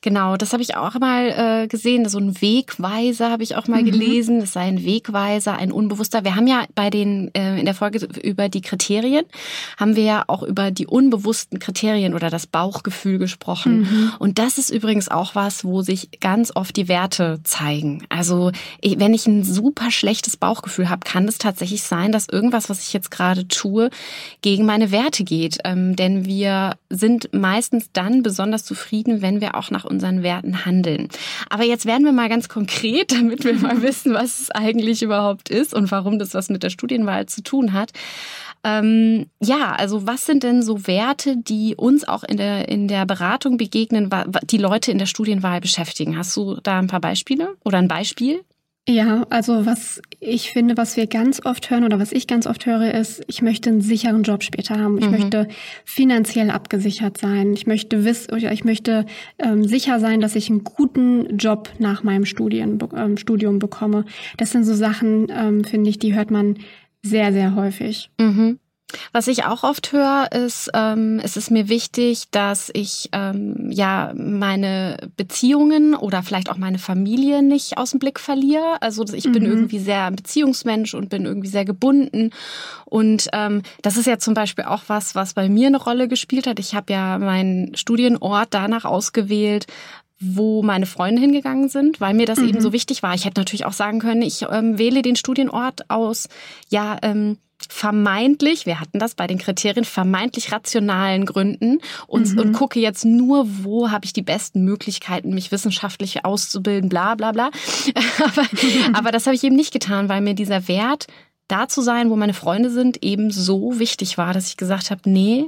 Genau, 0.00 0.36
das 0.36 0.52
habe 0.52 0.62
ich 0.62 0.76
auch 0.76 0.94
mal 0.94 1.64
äh, 1.64 1.68
gesehen. 1.68 2.08
So 2.08 2.18
ein 2.18 2.40
Wegweiser 2.40 3.30
habe 3.30 3.42
ich 3.42 3.56
auch 3.56 3.66
mal 3.66 3.82
mhm. 3.82 3.90
gelesen. 3.90 4.40
Das 4.40 4.52
sei 4.52 4.62
ein 4.62 4.84
Wegweiser, 4.84 5.56
ein 5.56 5.72
Unbewusster. 5.72 6.24
Wir 6.24 6.36
haben 6.36 6.46
ja 6.46 6.64
bei 6.74 6.90
den 6.90 7.34
äh, 7.34 7.58
in 7.58 7.64
der 7.64 7.74
Folge 7.74 8.06
über 8.22 8.48
die 8.48 8.60
Kriterien 8.60 9.24
haben 9.76 9.96
wir 9.96 10.04
ja 10.04 10.24
auch 10.26 10.42
über 10.42 10.70
die 10.70 10.86
unbewussten 10.86 11.58
Kriterien 11.58 12.14
oder 12.14 12.30
das 12.30 12.46
Bauchgefühl 12.46 13.18
gesprochen. 13.18 13.80
Mhm. 13.80 14.12
Und 14.18 14.38
das 14.38 14.58
ist 14.58 14.70
übrigens 14.70 15.08
auch 15.08 15.34
was, 15.34 15.64
wo 15.64 15.82
sich 15.82 16.20
ganz 16.20 16.54
oft 16.54 16.76
die 16.76 16.88
Werte 16.88 17.40
zeigen. 17.44 18.04
Also 18.08 18.52
ich, 18.80 18.98
wenn 18.98 19.14
ich 19.14 19.26
ein 19.26 19.44
super 19.44 19.90
schlechtes 19.90 20.36
Bauchgefühl 20.36 20.88
habe, 20.88 21.00
kann 21.04 21.26
es 21.26 21.38
tatsächlich 21.38 21.82
sein, 21.82 22.12
dass 22.12 22.28
irgendwas, 22.28 22.70
was 22.70 22.86
ich 22.86 22.92
jetzt 22.92 23.10
gerade 23.10 23.48
tue, 23.48 23.90
gegen 24.42 24.66
meine 24.66 24.90
Werte 24.90 25.24
geht. 25.24 25.58
Ähm, 25.64 25.96
denn 25.96 26.24
wir 26.24 26.76
sind 26.90 27.32
meistens 27.32 27.90
dann 27.92 28.22
besonders 28.22 28.64
zufrieden, 28.64 29.22
wenn 29.22 29.40
wir 29.40 29.47
auch 29.54 29.70
nach 29.70 29.84
unseren 29.84 30.22
Werten 30.22 30.64
handeln. 30.64 31.08
Aber 31.50 31.64
jetzt 31.64 31.86
werden 31.86 32.04
wir 32.04 32.12
mal 32.12 32.28
ganz 32.28 32.48
konkret, 32.48 33.12
damit 33.18 33.44
wir 33.44 33.54
mal 33.54 33.82
wissen, 33.82 34.14
was 34.14 34.40
es 34.40 34.50
eigentlich 34.50 35.02
überhaupt 35.02 35.48
ist 35.48 35.74
und 35.74 35.90
warum 35.90 36.18
das 36.18 36.34
was 36.34 36.48
mit 36.50 36.62
der 36.62 36.70
Studienwahl 36.70 37.26
zu 37.26 37.42
tun 37.42 37.72
hat. 37.72 37.92
Ähm, 38.64 39.26
ja, 39.40 39.72
also 39.72 40.06
was 40.06 40.26
sind 40.26 40.42
denn 40.42 40.62
so 40.62 40.86
Werte, 40.86 41.36
die 41.36 41.76
uns 41.76 42.06
auch 42.06 42.24
in 42.24 42.36
der, 42.36 42.68
in 42.68 42.88
der 42.88 43.06
Beratung 43.06 43.56
begegnen, 43.56 44.10
die 44.44 44.58
Leute 44.58 44.90
in 44.90 44.98
der 44.98 45.06
Studienwahl 45.06 45.60
beschäftigen? 45.60 46.16
Hast 46.18 46.36
du 46.36 46.58
da 46.62 46.78
ein 46.78 46.88
paar 46.88 47.00
Beispiele 47.00 47.54
oder 47.64 47.78
ein 47.78 47.88
Beispiel? 47.88 48.44
Ja, 48.88 49.26
also 49.28 49.66
was 49.66 50.00
ich 50.18 50.50
finde, 50.50 50.78
was 50.78 50.96
wir 50.96 51.06
ganz 51.06 51.44
oft 51.44 51.68
hören 51.68 51.84
oder 51.84 51.98
was 51.98 52.10
ich 52.10 52.26
ganz 52.26 52.46
oft 52.46 52.64
höre, 52.64 52.94
ist, 52.94 53.22
ich 53.26 53.42
möchte 53.42 53.68
einen 53.68 53.82
sicheren 53.82 54.22
Job 54.22 54.42
später 54.42 54.78
haben. 54.80 54.96
Ich 54.96 55.04
mhm. 55.04 55.10
möchte 55.10 55.48
finanziell 55.84 56.50
abgesichert 56.50 57.18
sein. 57.18 57.52
Ich 57.52 57.66
möchte 57.66 58.06
wissen, 58.06 58.34
ich 58.34 58.64
möchte 58.64 59.04
ähm, 59.38 59.64
sicher 59.64 60.00
sein, 60.00 60.22
dass 60.22 60.36
ich 60.36 60.48
einen 60.48 60.64
guten 60.64 61.36
Job 61.36 61.70
nach 61.78 62.02
meinem 62.02 62.24
Studien, 62.24 62.78
ähm, 62.96 63.18
Studium 63.18 63.58
bekomme. 63.58 64.06
Das 64.38 64.52
sind 64.52 64.64
so 64.64 64.74
Sachen, 64.74 65.26
ähm, 65.30 65.64
finde 65.64 65.90
ich, 65.90 65.98
die 65.98 66.14
hört 66.14 66.30
man 66.30 66.56
sehr, 67.02 67.30
sehr 67.34 67.54
häufig. 67.54 68.10
Mhm. 68.18 68.58
Was 69.12 69.28
ich 69.28 69.44
auch 69.44 69.64
oft 69.64 69.92
höre, 69.92 70.32
ist, 70.32 70.70
ähm, 70.72 71.20
es 71.22 71.36
ist 71.36 71.50
mir 71.50 71.68
wichtig, 71.68 72.30
dass 72.30 72.70
ich 72.72 73.10
ähm, 73.12 73.70
ja 73.70 74.12
meine 74.16 74.96
Beziehungen 75.16 75.94
oder 75.94 76.22
vielleicht 76.22 76.50
auch 76.50 76.56
meine 76.56 76.78
Familie 76.78 77.42
nicht 77.42 77.76
aus 77.76 77.90
dem 77.90 78.00
Blick 78.00 78.18
verliere. 78.18 78.80
Also 78.80 79.04
ich 79.12 79.26
mhm. 79.26 79.32
bin 79.32 79.44
irgendwie 79.44 79.78
sehr 79.78 80.04
ein 80.04 80.16
Beziehungsmensch 80.16 80.94
und 80.94 81.10
bin 81.10 81.26
irgendwie 81.26 81.48
sehr 81.48 81.66
gebunden. 81.66 82.30
Und 82.86 83.28
ähm, 83.34 83.62
das 83.82 83.98
ist 83.98 84.06
ja 84.06 84.18
zum 84.18 84.32
Beispiel 84.32 84.64
auch 84.64 84.84
was, 84.86 85.14
was 85.14 85.34
bei 85.34 85.50
mir 85.50 85.66
eine 85.66 85.82
Rolle 85.82 86.08
gespielt 86.08 86.46
hat. 86.46 86.58
Ich 86.58 86.74
habe 86.74 86.90
ja 86.92 87.18
meinen 87.18 87.76
Studienort 87.76 88.48
danach 88.50 88.86
ausgewählt, 88.86 89.66
wo 90.20 90.62
meine 90.62 90.86
Freunde 90.86 91.20
hingegangen 91.20 91.68
sind, 91.68 92.00
weil 92.00 92.14
mir 92.14 92.26
das 92.26 92.38
mhm. 92.38 92.48
eben 92.48 92.60
so 92.60 92.72
wichtig 92.72 93.02
war. 93.02 93.14
Ich 93.14 93.24
hätte 93.24 93.40
natürlich 93.40 93.66
auch 93.66 93.72
sagen 93.72 94.00
können, 94.00 94.22
ich 94.22 94.44
ähm, 94.50 94.78
wähle 94.78 95.02
den 95.02 95.16
Studienort 95.16 95.88
aus, 95.90 96.28
ja, 96.68 96.98
ähm, 97.02 97.38
vermeintlich, 97.68 98.66
wir 98.66 98.80
hatten 98.80 98.98
das 98.98 99.14
bei 99.14 99.26
den 99.26 99.38
Kriterien, 99.38 99.84
vermeintlich 99.84 100.52
rationalen 100.52 101.26
Gründen 101.26 101.80
und, 102.06 102.32
mhm. 102.32 102.38
und 102.38 102.52
gucke 102.52 102.78
jetzt 102.78 103.04
nur, 103.04 103.46
wo 103.64 103.90
habe 103.90 104.04
ich 104.04 104.12
die 104.12 104.22
besten 104.22 104.64
Möglichkeiten, 104.64 105.34
mich 105.34 105.50
wissenschaftlich 105.50 106.24
auszubilden, 106.24 106.88
bla 106.88 107.14
bla 107.16 107.32
bla. 107.32 107.50
aber, 108.24 108.46
aber 108.98 109.10
das 109.10 109.26
habe 109.26 109.34
ich 109.34 109.44
eben 109.44 109.56
nicht 109.56 109.72
getan, 109.72 110.08
weil 110.08 110.20
mir 110.20 110.34
dieser 110.34 110.68
Wert, 110.68 111.06
da 111.48 111.66
zu 111.66 111.80
sein, 111.80 112.10
wo 112.10 112.16
meine 112.16 112.34
Freunde 112.34 112.70
sind, 112.70 113.02
eben 113.02 113.30
so 113.30 113.78
wichtig 113.78 114.18
war, 114.18 114.34
dass 114.34 114.48
ich 114.48 114.56
gesagt 114.56 114.90
habe, 114.90 115.00
nee, 115.06 115.46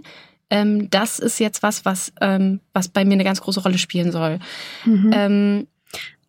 ähm, 0.50 0.90
das 0.90 1.19
ist 1.19 1.38
jetzt 1.40 1.62
was, 1.62 1.85
was, 1.85 2.12
ähm, 2.21 2.61
was 2.73 2.88
bei 2.88 3.04
mir 3.04 3.14
eine 3.14 3.25
ganz 3.25 3.40
große 3.40 3.62
Rolle 3.62 3.78
spielen 3.78 4.12
soll. 4.12 4.38
Mhm. 4.85 5.11
Ähm, 5.14 5.66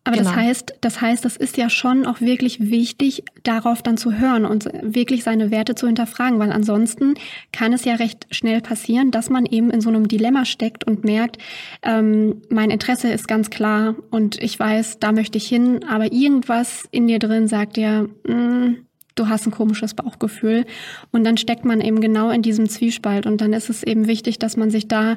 aber 0.04 0.16
genau. 0.16 0.30
das 0.30 0.36
heißt, 0.36 0.74
das 0.80 1.00
heißt, 1.00 1.24
das 1.24 1.36
ist 1.36 1.56
ja 1.56 1.70
schon 1.70 2.06
auch 2.06 2.20
wirklich 2.20 2.58
wichtig, 2.58 3.22
darauf 3.44 3.82
dann 3.82 3.96
zu 3.96 4.18
hören 4.18 4.44
und 4.44 4.68
wirklich 4.82 5.22
seine 5.22 5.52
Werte 5.52 5.76
zu 5.76 5.86
hinterfragen, 5.86 6.40
weil 6.40 6.50
ansonsten 6.50 7.14
kann 7.52 7.72
es 7.72 7.84
ja 7.84 7.94
recht 7.94 8.26
schnell 8.32 8.60
passieren, 8.60 9.12
dass 9.12 9.30
man 9.30 9.46
eben 9.46 9.70
in 9.70 9.80
so 9.80 9.90
einem 9.90 10.08
Dilemma 10.08 10.44
steckt 10.44 10.84
und 10.84 11.04
merkt, 11.04 11.38
ähm, 11.84 12.42
mein 12.48 12.70
Interesse 12.70 13.12
ist 13.12 13.28
ganz 13.28 13.48
klar 13.48 13.94
und 14.10 14.42
ich 14.42 14.58
weiß, 14.58 14.98
da 14.98 15.12
möchte 15.12 15.38
ich 15.38 15.46
hin, 15.46 15.84
aber 15.88 16.12
irgendwas 16.12 16.88
in 16.90 17.06
dir 17.06 17.20
drin 17.20 17.46
sagt 17.46 17.76
dir, 17.76 18.08
mm, 18.26 18.84
du 19.14 19.28
hast 19.28 19.46
ein 19.46 19.50
komisches 19.52 19.94
Bauchgefühl. 19.94 20.64
Und 21.10 21.24
dann 21.24 21.36
steckt 21.36 21.64
man 21.64 21.80
eben 21.80 22.00
genau 22.00 22.30
in 22.30 22.42
diesem 22.42 22.68
Zwiespalt. 22.68 23.26
Und 23.26 23.40
dann 23.40 23.52
ist 23.52 23.70
es 23.70 23.82
eben 23.82 24.06
wichtig, 24.06 24.38
dass 24.38 24.56
man 24.56 24.70
sich 24.70 24.88
da 24.88 25.16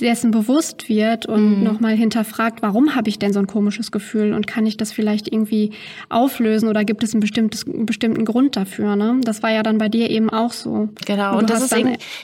dessen 0.00 0.30
bewusst 0.30 0.88
wird 0.88 1.26
und 1.26 1.58
mhm. 1.58 1.64
nochmal 1.64 1.96
hinterfragt, 1.96 2.62
warum 2.62 2.94
habe 2.94 3.08
ich 3.08 3.18
denn 3.18 3.32
so 3.32 3.38
ein 3.38 3.46
komisches 3.46 3.90
Gefühl 3.90 4.32
und 4.32 4.46
kann 4.46 4.66
ich 4.66 4.76
das 4.76 4.92
vielleicht 4.92 5.32
irgendwie 5.32 5.72
auflösen 6.08 6.68
oder 6.68 6.84
gibt 6.84 7.02
es 7.02 7.14
ein 7.14 7.20
bestimmtes, 7.20 7.66
einen 7.66 7.86
bestimmten 7.86 8.24
Grund 8.24 8.56
dafür? 8.56 8.96
Ne? 8.96 9.20
Das 9.22 9.42
war 9.42 9.50
ja 9.50 9.62
dann 9.62 9.78
bei 9.78 9.88
dir 9.88 10.10
eben 10.10 10.30
auch 10.30 10.52
so. 10.52 10.88
Genau, 11.06 11.32
und, 11.32 11.38
und 11.38 11.50
das, 11.50 11.62
ist 11.62 11.74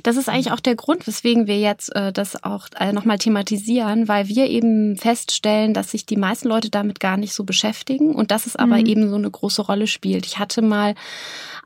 das 0.02 0.16
ist 0.16 0.28
eigentlich 0.28 0.52
auch 0.52 0.60
der 0.60 0.76
Grund, 0.76 1.06
weswegen 1.06 1.46
wir 1.46 1.58
jetzt 1.58 1.94
äh, 1.94 2.12
das 2.12 2.42
auch 2.44 2.68
äh, 2.78 2.92
nochmal 2.92 3.18
thematisieren, 3.18 4.08
weil 4.08 4.28
wir 4.28 4.48
eben 4.48 4.96
feststellen, 4.96 5.74
dass 5.74 5.90
sich 5.90 6.06
die 6.06 6.16
meisten 6.16 6.48
Leute 6.48 6.70
damit 6.70 7.00
gar 7.00 7.16
nicht 7.16 7.34
so 7.34 7.44
beschäftigen 7.44 8.14
und 8.14 8.30
dass 8.30 8.46
es 8.46 8.56
aber 8.56 8.76
mhm. 8.76 8.86
eben 8.86 9.08
so 9.08 9.16
eine 9.16 9.30
große 9.30 9.62
Rolle 9.62 9.86
spielt. 9.86 10.26
Ich 10.26 10.38
hatte 10.38 10.62
mal 10.62 10.94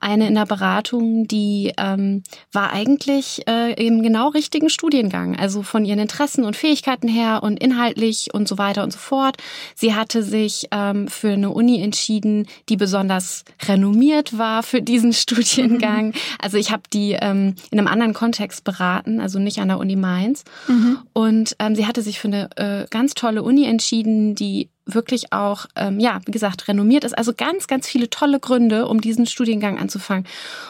eine 0.00 0.28
in 0.28 0.34
der 0.34 0.46
Beratung, 0.46 1.26
die 1.26 1.72
ähm, 1.76 2.22
war 2.52 2.72
eigentlich 2.72 3.42
äh, 3.48 3.72
im 3.74 4.02
genau 4.02 4.28
richtigen 4.28 4.70
Studiengang, 4.70 5.36
also 5.36 5.62
von 5.62 5.84
ihren 5.84 5.97
Interessen 5.98 6.44
und 6.44 6.56
Fähigkeiten 6.56 7.08
her 7.08 7.42
und 7.42 7.60
inhaltlich 7.60 8.28
und 8.32 8.48
so 8.48 8.58
weiter 8.58 8.82
und 8.82 8.92
so 8.92 8.98
fort. 8.98 9.36
Sie 9.74 9.94
hatte 9.94 10.22
sich 10.22 10.68
ähm, 10.70 11.08
für 11.08 11.30
eine 11.30 11.50
Uni 11.50 11.82
entschieden, 11.82 12.46
die 12.68 12.76
besonders 12.76 13.44
renommiert 13.66 14.38
war 14.38 14.62
für 14.62 14.82
diesen 14.82 15.12
Studiengang. 15.12 16.08
Mhm. 16.08 16.12
Also 16.40 16.56
ich 16.56 16.70
habe 16.70 16.82
die 16.92 17.12
ähm, 17.12 17.54
in 17.70 17.78
einem 17.78 17.88
anderen 17.88 18.14
Kontext 18.14 18.64
beraten, 18.64 19.20
also 19.20 19.38
nicht 19.38 19.60
an 19.60 19.68
der 19.68 19.78
Uni 19.78 19.96
Mainz. 19.96 20.44
Mhm. 20.66 20.98
Und 21.12 21.56
ähm, 21.58 21.74
sie 21.74 21.86
hatte 21.86 22.02
sich 22.02 22.18
für 22.18 22.28
eine 22.28 22.50
äh, 22.56 22.86
ganz 22.90 23.14
tolle 23.14 23.42
Uni 23.42 23.64
entschieden, 23.64 24.34
die 24.34 24.68
wirklich 24.88 25.32
auch, 25.32 25.66
ähm, 25.76 26.00
ja, 26.00 26.20
wie 26.24 26.30
gesagt, 26.30 26.66
renommiert 26.66 27.04
ist. 27.04 27.16
Also 27.16 27.32
ganz, 27.34 27.66
ganz 27.66 27.86
viele 27.86 28.10
tolle 28.10 28.40
Gründe, 28.40 28.88
um 28.88 29.00
diesen 29.00 29.26
Studiengang 29.26 29.78
anzufangen. 29.78 30.26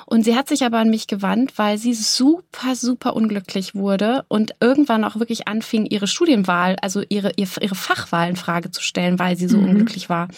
Und 0.07 0.25
sie 0.25 0.37
hat 0.37 0.49
sich 0.49 0.65
aber 0.65 0.79
an 0.79 0.91
mich 0.91 1.07
gewandt, 1.07 1.53
weil 1.57 1.79
sie 1.79 1.95
super, 1.95 2.75
super 2.75 3.15
unglücklich 3.15 3.75
wurde 3.75 4.25
und 4.29 4.55
irgendwann 4.61 5.05
auch 5.05 5.17
wirklich 5.17 5.49
anfing, 5.49 5.87
ihre 5.87 6.07
Studienwahl, 6.07 6.77
also 6.83 7.03
ihre, 7.09 7.33
ihre 7.37 7.75
Fachwahl 7.75 8.29
in 8.29 8.37
Frage 8.37 8.71
zu 8.71 8.83
stellen, 8.83 9.19
weil 9.19 9.37
sie 9.37 9.49
so 9.49 9.59
mhm. 9.59 9.71
unglücklich 9.71 10.09
war. 10.09 10.29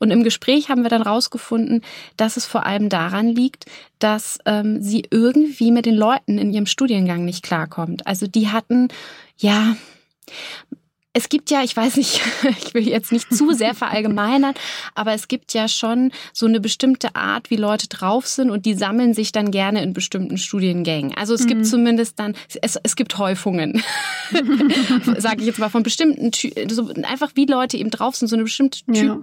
Und 0.00 0.10
im 0.10 0.24
Gespräch 0.24 0.70
haben 0.70 0.82
wir 0.82 0.88
dann 0.88 1.02
rausgefunden, 1.02 1.82
dass 2.16 2.38
es 2.38 2.46
vor 2.46 2.64
allem 2.64 2.88
daran 2.88 3.28
liegt, 3.28 3.66
dass 3.98 4.38
ähm, 4.46 4.82
sie 4.82 5.04
irgendwie 5.10 5.70
mit 5.70 5.84
den 5.84 5.94
Leuten 5.94 6.38
in 6.38 6.52
ihrem 6.52 6.64
Studiengang 6.64 7.26
nicht 7.26 7.44
klarkommt. 7.44 8.06
Also 8.06 8.26
die 8.26 8.48
hatten, 8.48 8.88
ja, 9.36 9.76
es 11.20 11.28
gibt 11.28 11.50
ja, 11.50 11.62
ich 11.62 11.76
weiß 11.76 11.96
nicht, 11.96 12.20
ich 12.58 12.72
will 12.72 12.88
jetzt 12.88 13.12
nicht 13.12 13.32
zu 13.32 13.52
sehr 13.52 13.74
verallgemeinern, 13.74 14.54
aber 14.94 15.12
es 15.12 15.28
gibt 15.28 15.52
ja 15.52 15.68
schon 15.68 16.12
so 16.32 16.46
eine 16.46 16.60
bestimmte 16.60 17.14
Art, 17.14 17.50
wie 17.50 17.56
Leute 17.56 17.88
drauf 17.88 18.26
sind 18.26 18.50
und 18.50 18.64
die 18.64 18.74
sammeln 18.74 19.12
sich 19.12 19.30
dann 19.30 19.50
gerne 19.50 19.82
in 19.82 19.92
bestimmten 19.92 20.38
Studiengängen. 20.38 21.14
Also 21.16 21.34
es 21.34 21.44
mhm. 21.44 21.48
gibt 21.48 21.66
zumindest 21.66 22.18
dann, 22.18 22.34
es, 22.62 22.76
es 22.82 22.96
gibt 22.96 23.18
Häufungen, 23.18 23.82
sage 25.18 25.40
ich 25.40 25.46
jetzt 25.46 25.58
mal, 25.58 25.68
von 25.68 25.82
bestimmten, 25.82 26.30
so 26.70 26.90
einfach 27.02 27.32
wie 27.34 27.44
Leute 27.44 27.76
eben 27.76 27.90
drauf 27.90 28.16
sind, 28.16 28.28
so 28.28 28.36
eine 28.36 28.44
bestimmte 28.44 28.78
typ, 28.86 28.96
ja. 28.96 29.18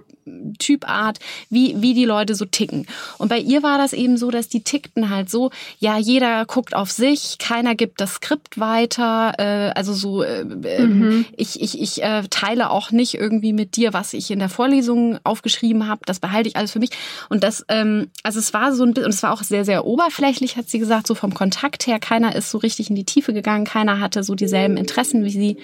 Typart, 0.58 1.18
wie, 1.50 1.80
wie 1.80 1.94
die 1.94 2.04
Leute 2.04 2.34
so 2.34 2.44
ticken. 2.44 2.86
Und 3.18 3.28
bei 3.28 3.38
ihr 3.38 3.62
war 3.62 3.78
das 3.78 3.92
eben 3.92 4.16
so, 4.16 4.30
dass 4.30 4.48
die 4.48 4.60
tickten 4.60 5.10
halt 5.10 5.30
so, 5.30 5.50
ja, 5.78 5.98
jeder 5.98 6.44
guckt 6.44 6.74
auf 6.74 6.90
sich, 6.90 7.38
keiner 7.38 7.74
gibt 7.74 8.00
das 8.00 8.14
Skript 8.14 8.60
weiter, 8.60 9.34
äh, 9.38 9.72
also 9.74 9.92
so, 9.92 10.22
äh, 10.22 10.40
ähm, 10.40 10.98
mhm. 10.98 11.26
ich, 11.36 11.60
ich 11.60 11.80
ich 11.88 12.02
äh, 12.02 12.22
teile 12.28 12.70
auch 12.70 12.90
nicht 12.90 13.14
irgendwie 13.14 13.52
mit 13.52 13.76
dir, 13.76 13.92
was 13.92 14.12
ich 14.12 14.30
in 14.30 14.38
der 14.38 14.48
Vorlesung 14.48 15.18
aufgeschrieben 15.24 15.88
habe. 15.88 16.02
Das 16.04 16.20
behalte 16.20 16.48
ich 16.48 16.56
alles 16.56 16.72
für 16.72 16.78
mich. 16.78 16.90
Und 17.28 17.42
das, 17.42 17.64
ähm, 17.68 18.10
also 18.22 18.38
es 18.38 18.52
war 18.52 18.72
so 18.72 18.84
ein 18.84 18.94
bisschen, 18.94 19.06
und 19.06 19.14
es 19.14 19.22
war 19.22 19.32
auch 19.32 19.42
sehr, 19.42 19.64
sehr 19.64 19.86
oberflächlich, 19.86 20.56
hat 20.56 20.68
sie 20.68 20.78
gesagt, 20.78 21.06
so 21.06 21.14
vom 21.14 21.34
Kontakt 21.34 21.86
her. 21.86 21.98
Keiner 21.98 22.36
ist 22.36 22.50
so 22.50 22.58
richtig 22.58 22.90
in 22.90 22.96
die 22.96 23.04
Tiefe 23.04 23.32
gegangen, 23.32 23.64
keiner 23.64 24.00
hatte 24.00 24.22
so 24.22 24.34
dieselben 24.34 24.76
Interessen 24.76 25.24
wie 25.24 25.30
sie. 25.30 25.56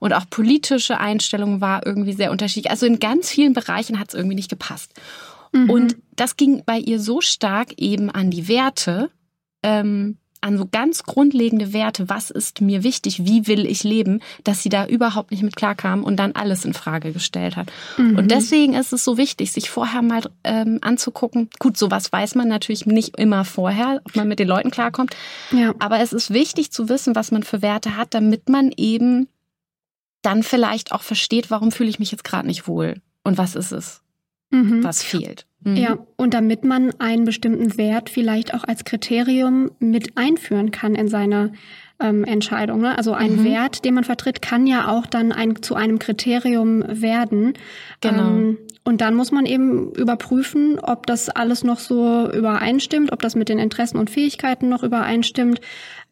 Und 0.00 0.12
auch 0.12 0.28
politische 0.28 0.98
Einstellung 0.98 1.60
war 1.60 1.86
irgendwie 1.86 2.12
sehr 2.12 2.30
unterschiedlich. 2.30 2.70
Also 2.70 2.86
in 2.86 2.98
ganz 2.98 3.30
vielen 3.30 3.52
Bereichen 3.52 3.98
hat 3.98 4.08
es 4.08 4.14
irgendwie 4.14 4.36
nicht 4.36 4.50
gepasst. 4.50 4.92
Mhm. 5.52 5.70
Und 5.70 5.96
das 6.14 6.36
ging 6.36 6.62
bei 6.64 6.78
ihr 6.78 7.00
so 7.00 7.20
stark 7.20 7.74
eben 7.76 8.10
an 8.10 8.30
die 8.30 8.48
Werte. 8.48 9.10
Ähm, 9.62 10.18
an 10.40 10.58
so 10.58 10.66
ganz 10.70 11.02
grundlegende 11.04 11.72
Werte, 11.72 12.08
was 12.08 12.30
ist 12.30 12.60
mir 12.60 12.82
wichtig, 12.82 13.24
wie 13.24 13.46
will 13.46 13.66
ich 13.66 13.84
leben, 13.84 14.20
dass 14.44 14.62
sie 14.62 14.68
da 14.68 14.86
überhaupt 14.86 15.30
nicht 15.30 15.42
mit 15.42 15.56
klarkam 15.56 16.04
und 16.04 16.16
dann 16.16 16.32
alles 16.32 16.64
in 16.64 16.74
Frage 16.74 17.12
gestellt 17.12 17.56
hat. 17.56 17.72
Mhm. 17.96 18.16
Und 18.16 18.30
deswegen 18.30 18.74
ist 18.74 18.92
es 18.92 19.04
so 19.04 19.16
wichtig, 19.16 19.52
sich 19.52 19.70
vorher 19.70 20.02
mal 20.02 20.22
ähm, 20.44 20.78
anzugucken. 20.82 21.50
Gut, 21.58 21.76
sowas 21.76 22.12
weiß 22.12 22.34
man 22.34 22.48
natürlich 22.48 22.86
nicht 22.86 23.18
immer 23.18 23.44
vorher, 23.44 24.00
ob 24.04 24.16
man 24.16 24.28
mit 24.28 24.38
den 24.38 24.48
Leuten 24.48 24.70
klarkommt. 24.70 25.16
Ja. 25.52 25.74
Aber 25.78 26.00
es 26.00 26.12
ist 26.12 26.32
wichtig 26.32 26.70
zu 26.72 26.88
wissen, 26.88 27.14
was 27.14 27.30
man 27.30 27.42
für 27.42 27.62
Werte 27.62 27.96
hat, 27.96 28.14
damit 28.14 28.48
man 28.48 28.72
eben 28.76 29.28
dann 30.22 30.42
vielleicht 30.42 30.92
auch 30.92 31.02
versteht, 31.02 31.50
warum 31.50 31.70
fühle 31.70 31.88
ich 31.88 31.98
mich 31.98 32.10
jetzt 32.10 32.24
gerade 32.24 32.46
nicht 32.46 32.66
wohl 32.66 33.00
und 33.22 33.38
was 33.38 33.54
ist 33.54 33.72
es, 33.72 34.02
mhm. 34.50 34.82
was 34.82 35.02
fehlt. 35.02 35.46
Mhm. 35.66 35.76
Ja, 35.76 35.98
und 36.14 36.32
damit 36.32 36.64
man 36.64 36.92
einen 37.00 37.24
bestimmten 37.24 37.76
Wert 37.76 38.08
vielleicht 38.08 38.54
auch 38.54 38.62
als 38.62 38.84
Kriterium 38.84 39.72
mit 39.80 40.16
einführen 40.16 40.70
kann 40.70 40.94
in 40.94 41.08
seine 41.08 41.52
ähm, 41.98 42.22
Entscheidung. 42.22 42.82
Ne? 42.82 42.96
Also 42.96 43.14
ein 43.14 43.38
mhm. 43.38 43.44
Wert, 43.44 43.84
den 43.84 43.94
man 43.94 44.04
vertritt, 44.04 44.40
kann 44.40 44.68
ja 44.68 44.86
auch 44.86 45.06
dann 45.06 45.32
ein, 45.32 45.60
zu 45.62 45.74
einem 45.74 45.98
Kriterium 45.98 46.84
werden. 46.86 47.54
Genau. 48.00 48.28
Ähm, 48.28 48.58
und 48.84 49.00
dann 49.00 49.16
muss 49.16 49.32
man 49.32 49.44
eben 49.44 49.92
überprüfen, 49.94 50.78
ob 50.78 51.08
das 51.08 51.30
alles 51.30 51.64
noch 51.64 51.80
so 51.80 52.30
übereinstimmt, 52.30 53.12
ob 53.12 53.20
das 53.20 53.34
mit 53.34 53.48
den 53.48 53.58
Interessen 53.58 53.98
und 53.98 54.08
Fähigkeiten 54.08 54.68
noch 54.68 54.84
übereinstimmt 54.84 55.60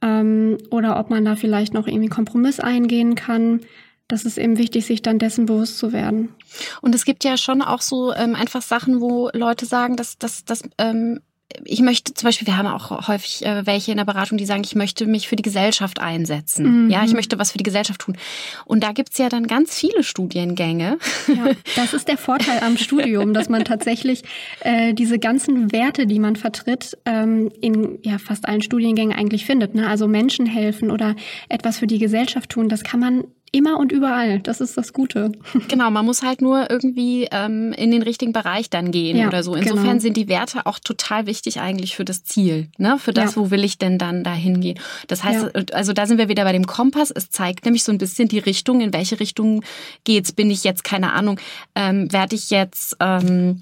ähm, 0.03 0.59
oder 0.71 0.99
ob 0.99 1.11
man 1.11 1.25
da 1.25 1.37
vielleicht 1.37 1.75
noch 1.75 1.87
irgendwie 1.87 2.09
Kompromiss 2.09 2.59
eingehen 2.59 3.15
kann 3.15 3.61
das 4.09 4.25
ist 4.25 4.39
eben 4.39 4.59
wichtig, 4.59 4.87
sich 4.87 5.03
dann 5.03 5.19
dessen 5.19 5.47
bewusst 5.47 5.79
zu 5.79 5.93
werden. 5.93 6.35
Und 6.83 6.95
es 6.95 7.05
gibt 7.05 7.25
ja 7.25 7.37
schon 7.37 7.63
auch 7.63 7.81
so 7.81 8.13
ähm, 8.15 8.35
einfach 8.35 8.63
Sachen, 8.63 9.01
wo 9.01 9.31
Leute 9.33 9.67
sagen, 9.67 9.97
dass, 9.97 10.19
dass, 10.19 10.45
dass 10.45 10.63
ähm, 10.79 11.21
ich 11.65 11.81
möchte 11.81 12.15
zum 12.15 12.27
Beispiel, 12.27 12.47
wir 12.47 12.57
haben 12.57 12.67
auch 12.67 13.07
häufig 13.07 13.45
äh, 13.45 13.67
welche 13.67 13.93
in 13.93 13.99
der 13.99 14.05
Beratung, 14.05 14.39
die 14.39 14.47
sagen, 14.47 14.63
ich 14.65 14.75
möchte 14.75 15.07
mich 15.07 15.29
für 15.29 15.37
die 15.37 15.43
Gesellschaft 15.43 16.01
einsetzen. 16.01 16.85
Mhm. 16.85 16.91
Ja, 16.91 17.05
ich 17.05 17.13
möchte 17.13 17.39
was 17.39 17.53
für 17.53 17.59
die 17.59 17.65
Gesellschaft 17.65 18.01
tun. 18.01 18.17
Und 18.65 18.83
da 18.83 18.93
gibt's 18.93 19.19
ja 19.19 19.29
dann 19.29 19.47
ganz 19.47 19.79
viele 19.79 20.03
Studiengänge. 20.03 20.99
Ja, 21.29 21.51
das 21.77 21.95
ist 21.95 22.09
der 22.09 22.19
Vorteil 22.19 22.61
am 22.61 22.77
Studium, 22.77 23.35
dass 23.35 23.49
man 23.49 23.65
tatsächlich 23.65 24.23
äh, 24.61 24.95
diese 24.95 25.19
ganzen 25.19 25.73
Werte, 25.73 26.07
die 26.07 26.19
man 26.19 26.37
vertritt, 26.37 26.99
ähm, 27.05 27.51
in 27.61 27.99
ja 28.03 28.19
fast 28.19 28.49
allen 28.49 28.63
Studiengängen 28.63 29.17
eigentlich 29.17 29.45
findet. 29.45 29.75
Ne? 29.75 29.87
Also 29.87 30.09
Menschen 30.09 30.47
helfen 30.47 30.91
oder 30.91 31.15
etwas 31.49 31.79
für 31.79 31.87
die 31.87 31.99
Gesellschaft 31.99 32.51
tun, 32.51 32.69
das 32.69 32.83
kann 32.83 33.01
man 33.01 33.25
immer 33.55 33.79
und 33.79 33.93
überall. 33.93 34.41
Das 34.41 34.61
ist 34.61 34.77
das 34.77 34.93
Gute. 34.93 35.33
Genau, 35.69 35.91
man 35.91 36.05
muss 36.05 36.23
halt 36.23 36.43
nur 36.43 36.71
irgendwie 36.71 37.27
ähm, 37.31 37.73
in 37.73 37.91
den 37.91 38.03
richtigen 38.03 38.33
Bereich 38.33 38.71
dann 38.71 38.91
gehen 38.91 39.17
ja, 39.17 39.29
oder 39.29 39.43
so. 39.43 39.55
Insofern 39.55 39.85
genau. 39.85 40.01
sind 40.01 40.17
die 40.17 40.29
Werte 40.29 40.67
auch 40.67 40.79
total 40.79 41.27
wichtig 41.27 41.61
eigentlich 41.61 41.97
für 41.97 42.05
das 42.05 42.23
Ziel, 42.23 42.69
ne? 42.77 42.99
Für 42.99 43.13
das, 43.13 43.35
ja. 43.35 43.41
wo 43.41 43.51
will 43.51 43.65
ich 43.65 43.79
denn 43.79 43.99
dann 43.99 44.25
dahin 44.25 44.61
gehen. 44.61 44.79
Das 45.07 45.25
heißt, 45.25 45.51
ja. 45.55 45.63
also 45.73 45.93
da 45.93 46.07
sind 46.07 46.19
wir 46.19 46.29
wieder 46.29 46.45
bei 46.45 46.53
dem 46.53 46.67
Kompass. 46.67 47.11
Es 47.11 47.31
zeigt 47.31 47.65
nämlich 47.65 47.85
so 47.85 47.93
ein 47.93 47.99
bisschen 47.99 48.29
die 48.29 48.41
Richtung, 48.41 48.81
in 48.81 48.93
welche 48.93 49.21
Richtung 49.21 49.65
geht's. 50.05 50.33
Bin 50.33 50.51
ich 50.51 50.65
jetzt 50.65 50.85
keine 50.85 51.13
Ahnung, 51.13 51.41
ähm, 51.75 52.13
werde 52.13 52.35
ich 52.35 52.51
jetzt 52.51 52.97
ähm, 53.01 53.61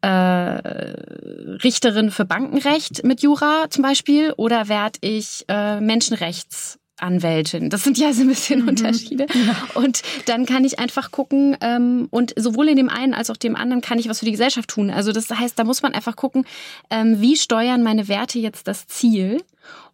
äh, 0.00 0.08
Richterin 0.08 2.10
für 2.10 2.24
Bankenrecht 2.24 3.04
mit 3.04 3.22
Jura 3.22 3.66
zum 3.70 3.82
Beispiel 3.82 4.32
oder 4.36 4.68
werde 4.68 4.98
ich 5.00 5.44
äh, 5.48 5.80
Menschenrechts 5.80 6.78
Anwältin. 6.98 7.70
Das 7.70 7.84
sind 7.84 7.98
ja 7.98 8.12
so 8.12 8.22
ein 8.22 8.28
bisschen 8.28 8.62
mhm. 8.62 8.68
Unterschiede. 8.68 9.26
Ja. 9.32 9.56
Und 9.74 10.02
dann 10.26 10.46
kann 10.46 10.64
ich 10.64 10.78
einfach 10.78 11.10
gucken 11.10 11.56
ähm, 11.60 12.08
und 12.10 12.32
sowohl 12.36 12.68
in 12.68 12.76
dem 12.76 12.88
einen 12.88 13.14
als 13.14 13.30
auch 13.30 13.36
dem 13.36 13.56
anderen 13.56 13.82
kann 13.82 13.98
ich 13.98 14.08
was 14.08 14.20
für 14.20 14.24
die 14.24 14.32
Gesellschaft 14.32 14.68
tun. 14.68 14.90
Also 14.90 15.12
das 15.12 15.30
heißt, 15.30 15.58
da 15.58 15.64
muss 15.64 15.82
man 15.82 15.94
einfach 15.94 16.16
gucken, 16.16 16.46
ähm, 16.90 17.20
wie 17.20 17.36
steuern 17.36 17.82
meine 17.82 18.08
Werte 18.08 18.38
jetzt 18.38 18.66
das 18.68 18.86
Ziel. 18.86 19.42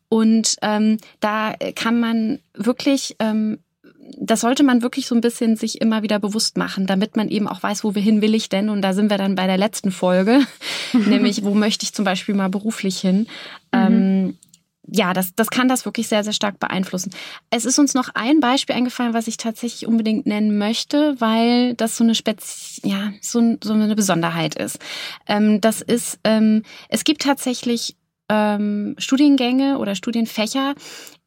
Und 0.09 0.57
ähm, 0.63 0.99
da 1.21 1.55
kann 1.75 1.99
man 1.99 2.39
wirklich 2.55 3.17
ähm, 3.19 3.59
das 4.19 4.41
sollte 4.41 4.63
man 4.63 4.83
wirklich 4.83 5.07
so 5.07 5.15
ein 5.15 5.21
bisschen 5.21 5.57
sich 5.57 5.81
immer 5.81 6.03
wieder 6.03 6.19
bewusst 6.19 6.57
machen, 6.57 6.87
damit 6.87 7.17
man 7.17 7.29
eben 7.29 7.49
auch 7.49 7.63
weiß, 7.63 7.85
wo 7.85 7.95
wir 7.95 8.03
hin 8.03 8.21
will 8.21 8.35
ich 8.35 8.49
denn. 8.49 8.69
Und 8.69 8.83
da 8.83 8.93
sind 8.93 9.11
wir 9.11 9.19
dann 9.19 9.35
bei 9.35 9.47
der 9.47 9.59
letzten 9.59 9.91
Folge, 9.91 10.41
nämlich 10.93 11.45
wo 11.45 11.55
möchte 11.55 11.85
ich 11.85 11.93
zum 11.93 12.05
Beispiel 12.05 12.35
mal 12.35 12.49
beruflich 12.49 12.99
hin. 12.99 13.27
Mhm. 13.73 13.79
Ähm, 13.81 14.39
ja, 14.87 15.13
das, 15.13 15.35
das 15.35 15.51
kann 15.51 15.69
das 15.69 15.85
wirklich 15.85 16.09
sehr, 16.09 16.25
sehr 16.25 16.33
stark 16.33 16.59
beeinflussen. 16.59 17.13
Es 17.51 17.65
ist 17.65 17.79
uns 17.79 17.95
noch 17.95 18.09
ein 18.15 18.41
Beispiel 18.41 18.75
eingefallen, 18.75 19.15
was 19.15 19.29
ich 19.29 19.37
tatsächlich 19.37 19.87
unbedingt 19.87 20.27
nennen 20.27 20.59
möchte, 20.59 21.21
weil 21.21 21.75
das 21.75 21.97
so 21.97 22.05
eine 22.05 22.15
Spez 22.15 22.81
ja, 22.83 23.13
so, 23.21 23.57
so 23.63 23.73
eine 23.75 23.95
Besonderheit 23.95 24.57
ist. 24.57 24.79
Ähm, 25.27 25.61
das 25.61 25.83
ist, 25.83 26.19
ähm, 26.25 26.63
es 26.89 27.05
gibt 27.05 27.23
tatsächlich 27.23 27.97
ähm, 28.29 28.95
Studiengänge 28.99 29.79
oder 29.79 29.95
Studienfächer, 29.95 30.75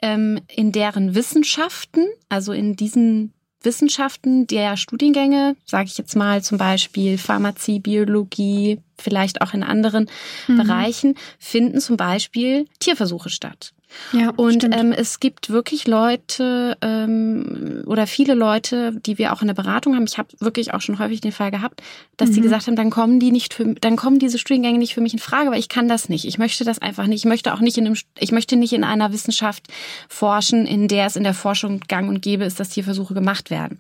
ähm, 0.02 0.40
in 0.48 0.72
deren 0.72 1.16
Wissenschaften, 1.16 2.08
also 2.30 2.52
in 2.52 2.76
diesen 2.76 3.35
Wissenschaften 3.66 4.48
der 4.48 4.78
Studiengänge, 4.78 5.56
sage 5.66 5.86
ich 5.86 5.98
jetzt 5.98 6.16
mal 6.16 6.42
zum 6.42 6.58
Beispiel 6.58 7.18
Pharmazie, 7.18 7.80
Biologie, 7.80 8.80
vielleicht 8.98 9.42
auch 9.42 9.54
in 9.54 9.64
anderen 9.64 10.10
mhm. 10.48 10.58
Bereichen, 10.58 11.16
finden 11.40 11.80
zum 11.80 11.98
Beispiel 11.98 12.68
Tierversuche 12.80 13.30
statt. 13.30 13.75
Ja, 14.12 14.32
und 14.36 14.64
ähm, 14.64 14.92
es 14.92 15.20
gibt 15.20 15.50
wirklich 15.50 15.88
Leute 15.88 16.78
ähm, 16.82 17.84
oder 17.86 18.08
viele 18.08 18.34
Leute, 18.34 18.94
die 18.94 19.18
wir 19.18 19.34
auch 19.34 19.42
in 19.42 19.48
der 19.48 19.54
Beratung 19.56 19.96
haben. 19.96 20.06
Ich 20.06 20.18
habe 20.18 20.30
wirklich 20.40 20.74
auch 20.74 20.82
schon 20.82 21.00
häufig 21.00 21.22
den 21.22 21.32
Fall 21.32 21.52
gehabt, 21.52 21.82
dass 22.18 22.30
mhm. 22.30 22.34
die 22.34 22.42
gesagt 22.42 22.68
haben, 22.68 22.75
dann 22.75 22.90
kommen 22.90 23.20
die 23.20 23.32
nicht 23.32 23.54
für, 23.54 23.74
dann 23.75 23.96
kommen 23.96 24.20
diese 24.20 24.38
Studiengänge 24.38 24.78
nicht 24.78 24.94
für 24.94 25.02
mich 25.02 25.14
in 25.14 25.20
Frage, 25.20 25.52
weil 25.52 25.60
ich 25.60 25.70
kann 25.70 25.88
das 25.88 26.10
nicht. 26.10 26.25
Ich 26.25 26.38
möchte 26.38 26.64
das 26.64 26.80
einfach 26.80 27.08
nicht. 27.08 27.24
Ich 27.24 27.30
möchte 27.30 27.54
auch 27.54 27.60
nicht 27.60 27.78
in 27.78 27.88
einem, 27.88 27.98
ich 28.20 28.32
möchte 28.32 28.56
nicht 28.56 28.74
in 28.74 28.84
einer 28.84 29.12
Wissenschaft 29.12 29.64
forschen, 30.08 30.66
in 30.66 30.88
der 30.88 31.08
es 31.08 31.16
in 31.16 31.24
der 31.24 31.34
Forschung 31.34 31.82
gang 31.88 32.10
und 32.10 32.22
gäbe 32.22 32.46
ist, 32.46 32.60
dass 32.60 32.70
Tierversuche 32.70 33.14
gemacht 33.14 33.50
werden. 33.50 33.80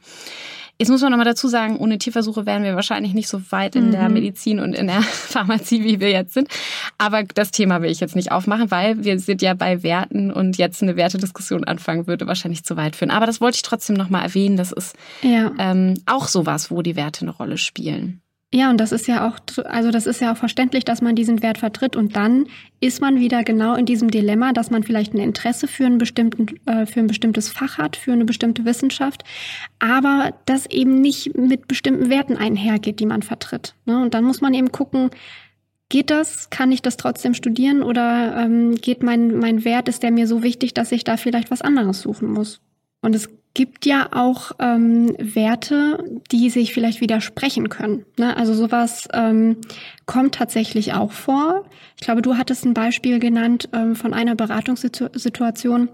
Jetzt 0.77 0.89
muss 0.89 1.01
man 1.01 1.11
nochmal 1.11 1.25
dazu 1.25 1.47
sagen, 1.47 1.77
ohne 1.77 1.97
Tierversuche 1.97 2.45
wären 2.45 2.63
wir 2.63 2.75
wahrscheinlich 2.75 3.13
nicht 3.13 3.29
so 3.29 3.41
weit 3.51 3.75
in 3.75 3.87
mhm. 3.87 3.91
der 3.91 4.09
Medizin 4.09 4.59
und 4.59 4.73
in 4.73 4.87
der 4.87 5.01
Pharmazie, 5.01 5.83
wie 5.83 5.99
wir 5.99 6.11
jetzt 6.11 6.33
sind. 6.33 6.49
Aber 6.97 7.23
das 7.23 7.51
Thema 7.51 7.81
will 7.81 7.89
ich 7.89 8.01
jetzt 8.01 8.15
nicht 8.15 8.31
aufmachen, 8.31 8.71
weil 8.71 9.03
wir 9.03 9.19
sind 9.19 9.41
ja 9.41 9.53
bei 9.53 9.83
Werten 9.83 10.31
und 10.31 10.57
jetzt 10.57 10.83
eine 10.83 10.97
Wertediskussion 10.97 11.63
anfangen 11.63 12.07
würde 12.07 12.27
wahrscheinlich 12.27 12.65
zu 12.65 12.75
weit 12.75 12.95
führen. 12.95 13.11
Aber 13.11 13.25
das 13.25 13.39
wollte 13.39 13.55
ich 13.55 13.61
trotzdem 13.61 13.95
nochmal 13.95 14.23
erwähnen. 14.23 14.57
Das 14.57 14.71
ist 14.73 14.95
ja. 15.21 15.51
ähm, 15.57 15.95
auch 16.05 16.27
sowas, 16.27 16.69
wo 16.71 16.81
die 16.81 16.97
Werte 16.97 17.21
eine 17.21 17.31
Rolle 17.31 17.57
spielen. 17.57 18.21
Ja, 18.55 18.69
und 18.69 18.77
das 18.79 18.93
ist 18.93 19.05
ja 19.05 19.27
auch, 19.27 19.37
also 19.65 19.91
das 19.91 20.07
ist 20.07 20.21
ja 20.21 20.31
auch 20.31 20.37
verständlich, 20.37 20.85
dass 20.85 21.01
man 21.01 21.13
diesen 21.13 21.43
Wert 21.43 21.57
vertritt. 21.57 21.97
Und 21.97 22.15
dann 22.15 22.47
ist 22.79 23.01
man 23.01 23.19
wieder 23.19 23.43
genau 23.43 23.75
in 23.75 23.85
diesem 23.85 24.09
Dilemma, 24.09 24.53
dass 24.53 24.71
man 24.71 24.83
vielleicht 24.83 25.13
ein 25.13 25.19
Interesse 25.19 25.67
für, 25.67 25.85
einen 25.85 25.97
bestimmten, 25.97 26.55
äh, 26.65 26.85
für 26.85 27.01
ein 27.01 27.07
bestimmtes 27.07 27.49
Fach 27.49 27.77
hat, 27.77 27.97
für 27.97 28.13
eine 28.13 28.23
bestimmte 28.23 28.63
Wissenschaft, 28.63 29.25
aber 29.79 30.33
das 30.45 30.67
eben 30.67 31.01
nicht 31.01 31.35
mit 31.37 31.67
bestimmten 31.67 32.09
Werten 32.09 32.37
einhergeht, 32.37 33.01
die 33.01 33.05
man 33.05 33.23
vertritt. 33.23 33.75
Ne? 33.85 34.01
Und 34.01 34.13
dann 34.13 34.23
muss 34.23 34.39
man 34.39 34.53
eben 34.53 34.71
gucken, 34.71 35.09
geht 35.89 36.09
das? 36.09 36.49
Kann 36.49 36.71
ich 36.71 36.81
das 36.81 36.95
trotzdem 36.95 37.33
studieren? 37.33 37.83
Oder 37.83 38.37
ähm, 38.37 38.75
geht 38.75 39.03
mein, 39.03 39.37
mein 39.37 39.65
Wert, 39.65 39.89
ist 39.89 40.01
der 40.01 40.11
mir 40.11 40.27
so 40.27 40.43
wichtig, 40.43 40.73
dass 40.73 40.93
ich 40.93 41.03
da 41.03 41.17
vielleicht 41.17 41.51
was 41.51 41.61
anderes 41.61 41.99
suchen 41.99 42.31
muss? 42.31 42.61
Und 43.01 43.15
es 43.15 43.29
gibt 43.55 43.87
ja 43.87 44.09
auch 44.11 44.51
ähm, 44.59 45.15
Werte, 45.17 46.03
die 46.31 46.51
sich 46.51 46.73
vielleicht 46.73 47.01
widersprechen 47.01 47.69
können. 47.69 48.05
Ne? 48.19 48.37
Also 48.37 48.53
sowas 48.53 49.07
ähm, 49.13 49.57
kommt 50.05 50.35
tatsächlich 50.35 50.93
auch 50.93 51.11
vor. 51.11 51.65
Ich 51.95 52.01
glaube, 52.01 52.21
du 52.21 52.37
hattest 52.37 52.65
ein 52.65 52.75
Beispiel 52.75 53.17
genannt 53.17 53.69
ähm, 53.73 53.95
von 53.95 54.13
einer 54.13 54.35
Beratungssituation, 54.35 55.89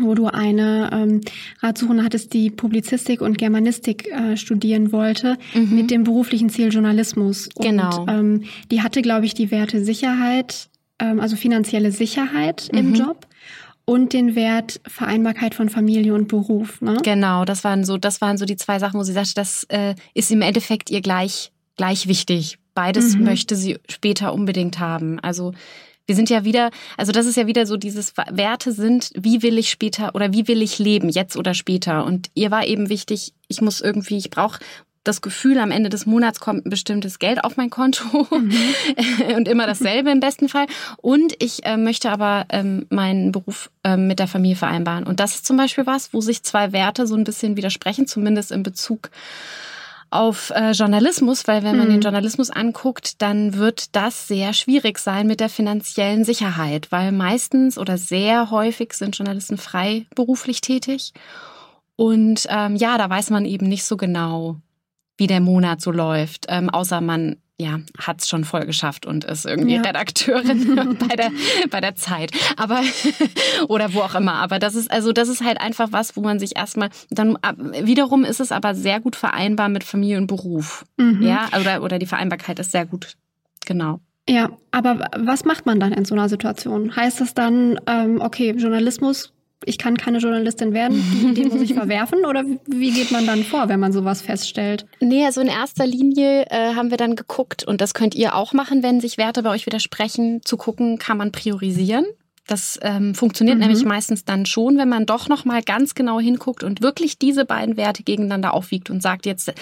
wo 0.00 0.14
du 0.14 0.26
eine 0.28 0.90
ähm, 0.92 1.20
Ratsuchende 1.60 2.04
hattest, 2.04 2.32
die 2.32 2.50
Publizistik 2.50 3.20
und 3.20 3.38
Germanistik 3.38 4.10
äh, 4.10 4.36
studieren 4.36 4.92
wollte, 4.92 5.36
mhm. 5.52 5.74
mit 5.74 5.90
dem 5.90 6.04
beruflichen 6.04 6.48
Ziel 6.48 6.72
Journalismus. 6.72 7.48
Genau. 7.56 8.02
Und, 8.02 8.10
ähm, 8.10 8.44
die 8.70 8.82
hatte, 8.82 9.02
glaube 9.02 9.26
ich, 9.26 9.34
die 9.34 9.50
Werte 9.50 9.84
Sicherheit, 9.84 10.68
ähm, 11.00 11.18
also 11.18 11.34
finanzielle 11.34 11.90
Sicherheit 11.90 12.70
mhm. 12.72 12.78
im 12.78 12.94
Job 12.94 13.26
und 13.84 14.12
den 14.12 14.34
Wert 14.34 14.80
Vereinbarkeit 14.86 15.54
von 15.54 15.68
Familie 15.68 16.14
und 16.14 16.28
Beruf. 16.28 16.80
Ne? 16.80 16.98
Genau, 17.02 17.44
das 17.44 17.64
waren 17.64 17.84
so, 17.84 17.98
das 17.98 18.20
waren 18.20 18.38
so 18.38 18.44
die 18.44 18.56
zwei 18.56 18.78
Sachen, 18.78 18.98
wo 18.98 19.04
sie 19.04 19.12
sagte, 19.12 19.34
das 19.34 19.64
äh, 19.64 19.94
ist 20.14 20.30
im 20.30 20.42
Endeffekt 20.42 20.90
ihr 20.90 21.00
gleich 21.00 21.52
gleich 21.76 22.06
wichtig. 22.06 22.58
Beides 22.74 23.16
mhm. 23.16 23.24
möchte 23.24 23.56
sie 23.56 23.78
später 23.88 24.32
unbedingt 24.32 24.78
haben. 24.78 25.20
Also 25.20 25.52
wir 26.06 26.14
sind 26.14 26.28
ja 26.28 26.44
wieder, 26.44 26.70
also 26.96 27.12
das 27.12 27.26
ist 27.26 27.36
ja 27.36 27.46
wieder 27.46 27.66
so 27.66 27.76
dieses 27.76 28.14
Werte 28.30 28.72
sind, 28.72 29.10
wie 29.16 29.42
will 29.42 29.58
ich 29.58 29.70
später 29.70 30.14
oder 30.14 30.32
wie 30.32 30.48
will 30.48 30.60
ich 30.60 30.78
leben, 30.78 31.08
jetzt 31.08 31.36
oder 31.36 31.54
später. 31.54 32.04
Und 32.04 32.30
ihr 32.34 32.50
war 32.50 32.66
eben 32.66 32.88
wichtig, 32.88 33.32
ich 33.48 33.60
muss 33.60 33.80
irgendwie, 33.80 34.18
ich 34.18 34.30
brauche 34.30 34.60
das 35.04 35.20
Gefühl, 35.20 35.58
am 35.58 35.70
Ende 35.70 35.90
des 35.90 36.06
Monats 36.06 36.40
kommt 36.40 36.66
ein 36.66 36.70
bestimmtes 36.70 37.18
Geld 37.18 37.44
auf 37.44 37.56
mein 37.56 37.70
Konto 37.70 38.26
mhm. 38.30 38.54
und 39.36 39.46
immer 39.46 39.66
dasselbe 39.66 40.10
im 40.10 40.20
besten 40.20 40.48
Fall. 40.48 40.66
Und 40.96 41.34
ich 41.42 41.64
äh, 41.64 41.76
möchte 41.76 42.10
aber 42.10 42.46
ähm, 42.48 42.86
meinen 42.90 43.30
Beruf 43.30 43.70
ähm, 43.84 44.06
mit 44.06 44.18
der 44.18 44.28
Familie 44.28 44.56
vereinbaren. 44.56 45.04
Und 45.04 45.20
das 45.20 45.36
ist 45.36 45.46
zum 45.46 45.56
Beispiel 45.56 45.86
was, 45.86 46.12
wo 46.12 46.20
sich 46.20 46.42
zwei 46.42 46.72
Werte 46.72 47.06
so 47.06 47.14
ein 47.14 47.24
bisschen 47.24 47.56
widersprechen, 47.56 48.06
zumindest 48.06 48.50
in 48.50 48.62
Bezug 48.62 49.10
auf 50.14 50.50
äh, 50.50 50.70
Journalismus, 50.70 51.46
weil 51.48 51.64
wenn 51.64 51.76
man 51.76 51.88
mhm. 51.88 51.94
den 51.94 52.00
Journalismus 52.00 52.48
anguckt, 52.48 53.20
dann 53.20 53.54
wird 53.54 53.96
das 53.96 54.28
sehr 54.28 54.52
schwierig 54.52 54.98
sein 54.98 55.26
mit 55.26 55.40
der 55.40 55.48
finanziellen 55.48 56.24
Sicherheit, 56.24 56.92
weil 56.92 57.10
meistens 57.10 57.78
oder 57.78 57.98
sehr 57.98 58.50
häufig 58.50 58.92
sind 58.92 59.16
Journalisten 59.16 59.58
freiberuflich 59.58 60.60
tätig. 60.60 61.12
Und 61.96 62.46
ähm, 62.48 62.76
ja, 62.76 62.96
da 62.96 63.10
weiß 63.10 63.30
man 63.30 63.44
eben 63.44 63.68
nicht 63.68 63.84
so 63.84 63.96
genau, 63.96 64.60
wie 65.16 65.26
der 65.26 65.40
Monat 65.40 65.80
so 65.80 65.90
läuft, 65.90 66.46
ähm, 66.48 66.70
außer 66.70 67.00
man 67.00 67.36
ja, 67.56 67.78
hat 67.98 68.20
es 68.20 68.28
schon 68.28 68.44
voll 68.44 68.66
geschafft 68.66 69.06
und 69.06 69.24
ist 69.24 69.46
irgendwie 69.46 69.76
ja. 69.76 69.82
Redakteurin 69.82 70.98
bei 71.08 71.14
der, 71.14 71.30
bei 71.70 71.80
der 71.80 71.94
Zeit. 71.94 72.32
Aber, 72.56 72.82
oder 73.68 73.94
wo 73.94 74.00
auch 74.00 74.16
immer. 74.16 74.34
Aber 74.34 74.58
das 74.58 74.74
ist, 74.74 74.90
also, 74.90 75.12
das 75.12 75.28
ist 75.28 75.44
halt 75.44 75.60
einfach 75.60 75.92
was, 75.92 76.16
wo 76.16 76.20
man 76.20 76.40
sich 76.40 76.56
erstmal, 76.56 76.88
dann, 77.10 77.38
wiederum 77.82 78.24
ist 78.24 78.40
es 78.40 78.50
aber 78.50 78.74
sehr 78.74 78.98
gut 78.98 79.14
vereinbar 79.14 79.68
mit 79.68 79.84
Familie 79.84 80.18
und 80.18 80.26
Beruf. 80.26 80.84
Mhm. 80.96 81.22
Ja, 81.22 81.48
oder, 81.58 81.82
oder 81.82 82.00
die 82.00 82.06
Vereinbarkeit 82.06 82.58
ist 82.58 82.72
sehr 82.72 82.86
gut. 82.86 83.16
Genau. 83.66 84.00
Ja, 84.28 84.50
aber 84.70 85.10
was 85.16 85.44
macht 85.44 85.66
man 85.66 85.78
dann 85.78 85.92
in 85.92 86.04
so 86.04 86.14
einer 86.14 86.28
Situation? 86.28 86.96
Heißt 86.96 87.20
das 87.20 87.34
dann, 87.34 87.78
ähm, 87.86 88.20
okay, 88.20 88.52
Journalismus 88.56 89.33
ich 89.64 89.78
kann 89.78 89.96
keine 89.96 90.18
Journalistin 90.18 90.72
werden, 90.72 91.02
die 91.12 91.28
Idee 91.28 91.48
muss 91.48 91.62
ich 91.62 91.74
verwerfen? 91.74 92.24
Oder 92.24 92.44
wie 92.66 92.90
geht 92.92 93.10
man 93.10 93.26
dann 93.26 93.44
vor, 93.44 93.68
wenn 93.68 93.80
man 93.80 93.92
sowas 93.92 94.22
feststellt? 94.22 94.86
Nee, 95.00 95.24
also 95.24 95.40
in 95.40 95.48
erster 95.48 95.86
Linie 95.86 96.46
äh, 96.50 96.74
haben 96.74 96.90
wir 96.90 96.96
dann 96.96 97.16
geguckt, 97.16 97.64
und 97.64 97.80
das 97.80 97.94
könnt 97.94 98.14
ihr 98.14 98.34
auch 98.34 98.52
machen, 98.52 98.82
wenn 98.82 99.00
sich 99.00 99.18
Werte 99.18 99.42
bei 99.42 99.50
euch 99.50 99.66
widersprechen, 99.66 100.40
zu 100.44 100.56
gucken, 100.56 100.98
kann 100.98 101.16
man 101.16 101.32
priorisieren? 101.32 102.04
Das 102.46 102.78
ähm, 102.82 103.14
funktioniert 103.14 103.56
mhm. 103.56 103.62
nämlich 103.62 103.84
meistens 103.84 104.24
dann 104.24 104.44
schon, 104.44 104.76
wenn 104.76 104.88
man 104.88 105.06
doch 105.06 105.28
noch 105.28 105.46
mal 105.46 105.62
ganz 105.62 105.94
genau 105.94 106.20
hinguckt 106.20 106.62
und 106.62 106.82
wirklich 106.82 107.18
diese 107.18 107.46
beiden 107.46 107.78
Werte 107.78 108.02
gegeneinander 108.02 108.52
aufwiegt 108.52 108.90
und 108.90 109.02
sagt 109.02 109.24
jetzt, 109.24 109.52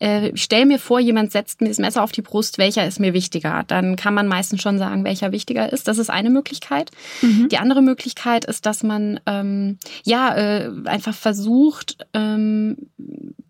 äh, 0.00 0.32
stell 0.34 0.66
mir 0.66 0.78
vor, 0.78 1.00
jemand 1.00 1.32
setzt 1.32 1.62
mir 1.62 1.68
das 1.68 1.78
Messer 1.78 2.02
auf 2.02 2.12
die 2.12 2.20
Brust, 2.20 2.58
welcher 2.58 2.86
ist 2.86 3.00
mir 3.00 3.14
wichtiger? 3.14 3.64
Dann 3.66 3.96
kann 3.96 4.12
man 4.12 4.28
meistens 4.28 4.60
schon 4.60 4.78
sagen, 4.78 5.04
welcher 5.04 5.32
wichtiger 5.32 5.72
ist. 5.72 5.88
Das 5.88 5.96
ist 5.96 6.10
eine 6.10 6.28
Möglichkeit. 6.28 6.90
Mhm. 7.22 7.48
Die 7.48 7.58
andere 7.58 7.80
Möglichkeit 7.80 8.44
ist, 8.44 8.66
dass 8.66 8.82
man 8.82 9.18
ähm, 9.24 9.78
ja 10.04 10.34
äh, 10.36 10.70
einfach 10.84 11.14
versucht, 11.14 12.06
ähm, 12.12 12.76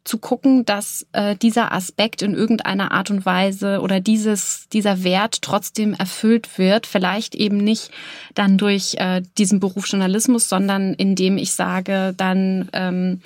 zu 0.06 0.18
gucken, 0.18 0.64
dass 0.64 1.06
äh, 1.12 1.36
dieser 1.36 1.72
Aspekt 1.72 2.22
in 2.22 2.34
irgendeiner 2.34 2.92
Art 2.92 3.10
und 3.10 3.26
Weise 3.26 3.80
oder 3.80 4.00
dieses, 4.00 4.68
dieser 4.72 5.02
Wert 5.04 5.42
trotzdem 5.42 5.94
erfüllt 5.94 6.58
wird. 6.58 6.86
Vielleicht 6.86 7.34
eben 7.34 7.58
nicht 7.58 7.90
dann 8.34 8.56
durch 8.56 8.94
äh, 8.98 9.22
diesen 9.36 9.60
Beruf 9.60 9.88
Journalismus, 9.88 10.48
sondern 10.48 10.94
indem 10.94 11.38
ich 11.38 11.52
sage, 11.52 12.14
dann 12.16 12.68
ähm, 12.72 13.20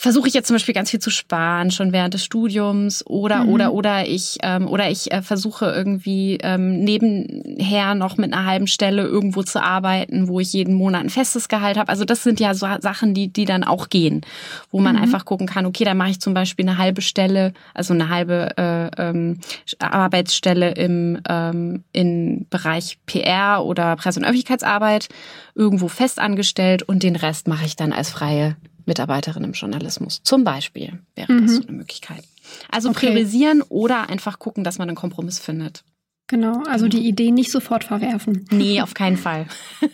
versuche 0.00 0.28
ich 0.28 0.34
jetzt 0.34 0.46
zum 0.46 0.54
Beispiel 0.54 0.72
ganz 0.72 0.90
viel 0.90 0.98
zu 0.98 1.10
sparen, 1.10 1.70
schon 1.70 1.92
während 1.92 2.14
des 2.14 2.24
Studiums 2.24 3.06
oder 3.06 3.44
mhm. 3.44 3.48
oder 3.50 3.72
oder 3.74 4.08
ich 4.08 4.38
ähm, 4.42 4.66
oder 4.66 4.90
ich 4.90 5.12
äh, 5.12 5.20
versuche 5.20 5.66
irgendwie 5.66 6.38
ähm, 6.42 6.80
nebenher 6.80 7.94
noch 7.94 8.16
mit 8.16 8.32
einer 8.32 8.46
halben 8.46 8.66
Stelle 8.66 9.02
irgendwo 9.02 9.42
zu 9.42 9.62
arbeiten, 9.62 10.26
wo 10.26 10.40
ich 10.40 10.54
jeden 10.54 10.72
Monat 10.72 11.02
ein 11.02 11.10
festes 11.10 11.48
Gehalt 11.48 11.76
habe. 11.76 11.90
Also 11.90 12.06
das 12.06 12.22
sind 12.22 12.40
ja 12.40 12.54
so 12.54 12.66
Sachen, 12.80 13.12
die 13.12 13.28
die 13.28 13.44
dann 13.44 13.62
auch 13.62 13.90
gehen, 13.90 14.22
wo 14.70 14.80
man 14.80 14.96
mhm. 14.96 15.02
einfach 15.02 15.26
gucken 15.26 15.46
kann, 15.46 15.66
okay, 15.66 15.84
da 15.84 15.92
mache 15.92 16.10
ich 16.10 16.20
zum 16.20 16.32
Beispiel 16.32 16.66
eine 16.66 16.78
halbe 16.78 17.02
Stelle, 17.02 17.52
also 17.74 17.92
eine 17.92 18.08
halbe 18.08 18.56
äh, 18.56 19.02
ähm, 19.02 19.40
Arbeitsstelle 19.80 20.70
im 20.72 21.20
ähm, 21.28 21.84
im 21.92 22.46
Bereich 22.48 22.96
PR 23.04 23.62
oder 23.66 23.96
Presse- 23.96 24.20
und 24.20 24.24
Öffentlichkeitsarbeit 24.24 25.08
irgendwo 25.54 25.88
festangestellt 25.88 26.82
und 26.82 27.02
den 27.02 27.16
Rest 27.16 27.48
mache 27.48 27.66
ich 27.66 27.76
dann 27.76 27.92
als 27.92 28.08
freie 28.08 28.56
Mitarbeiterin 28.86 29.44
im 29.44 29.52
Journalismus. 29.52 30.20
Zum 30.22 30.44
Beispiel 30.44 31.00
wäre 31.14 31.32
mhm. 31.32 31.46
das 31.46 31.56
so 31.56 31.62
eine 31.62 31.76
Möglichkeit. 31.76 32.24
Also 32.70 32.90
okay. 32.90 33.06
priorisieren 33.06 33.62
oder 33.62 34.08
einfach 34.08 34.38
gucken, 34.38 34.64
dass 34.64 34.78
man 34.78 34.88
einen 34.88 34.96
Kompromiss 34.96 35.38
findet. 35.38 35.84
Genau, 36.26 36.62
also 36.68 36.86
die 36.86 37.08
Ideen 37.08 37.34
nicht 37.34 37.50
sofort 37.50 37.82
verwerfen. 37.82 38.46
Nee, 38.52 38.80
auf 38.82 38.94
keinen 38.94 39.16
Fall. 39.16 39.46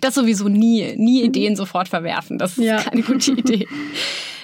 Das 0.00 0.14
sowieso 0.14 0.48
nie, 0.48 0.94
nie 0.96 1.22
Ideen 1.22 1.54
sofort 1.54 1.88
verwerfen. 1.88 2.38
Das 2.38 2.58
ist 2.58 2.64
ja. 2.64 2.82
keine 2.82 3.02
gute 3.02 3.32
Idee. 3.32 3.68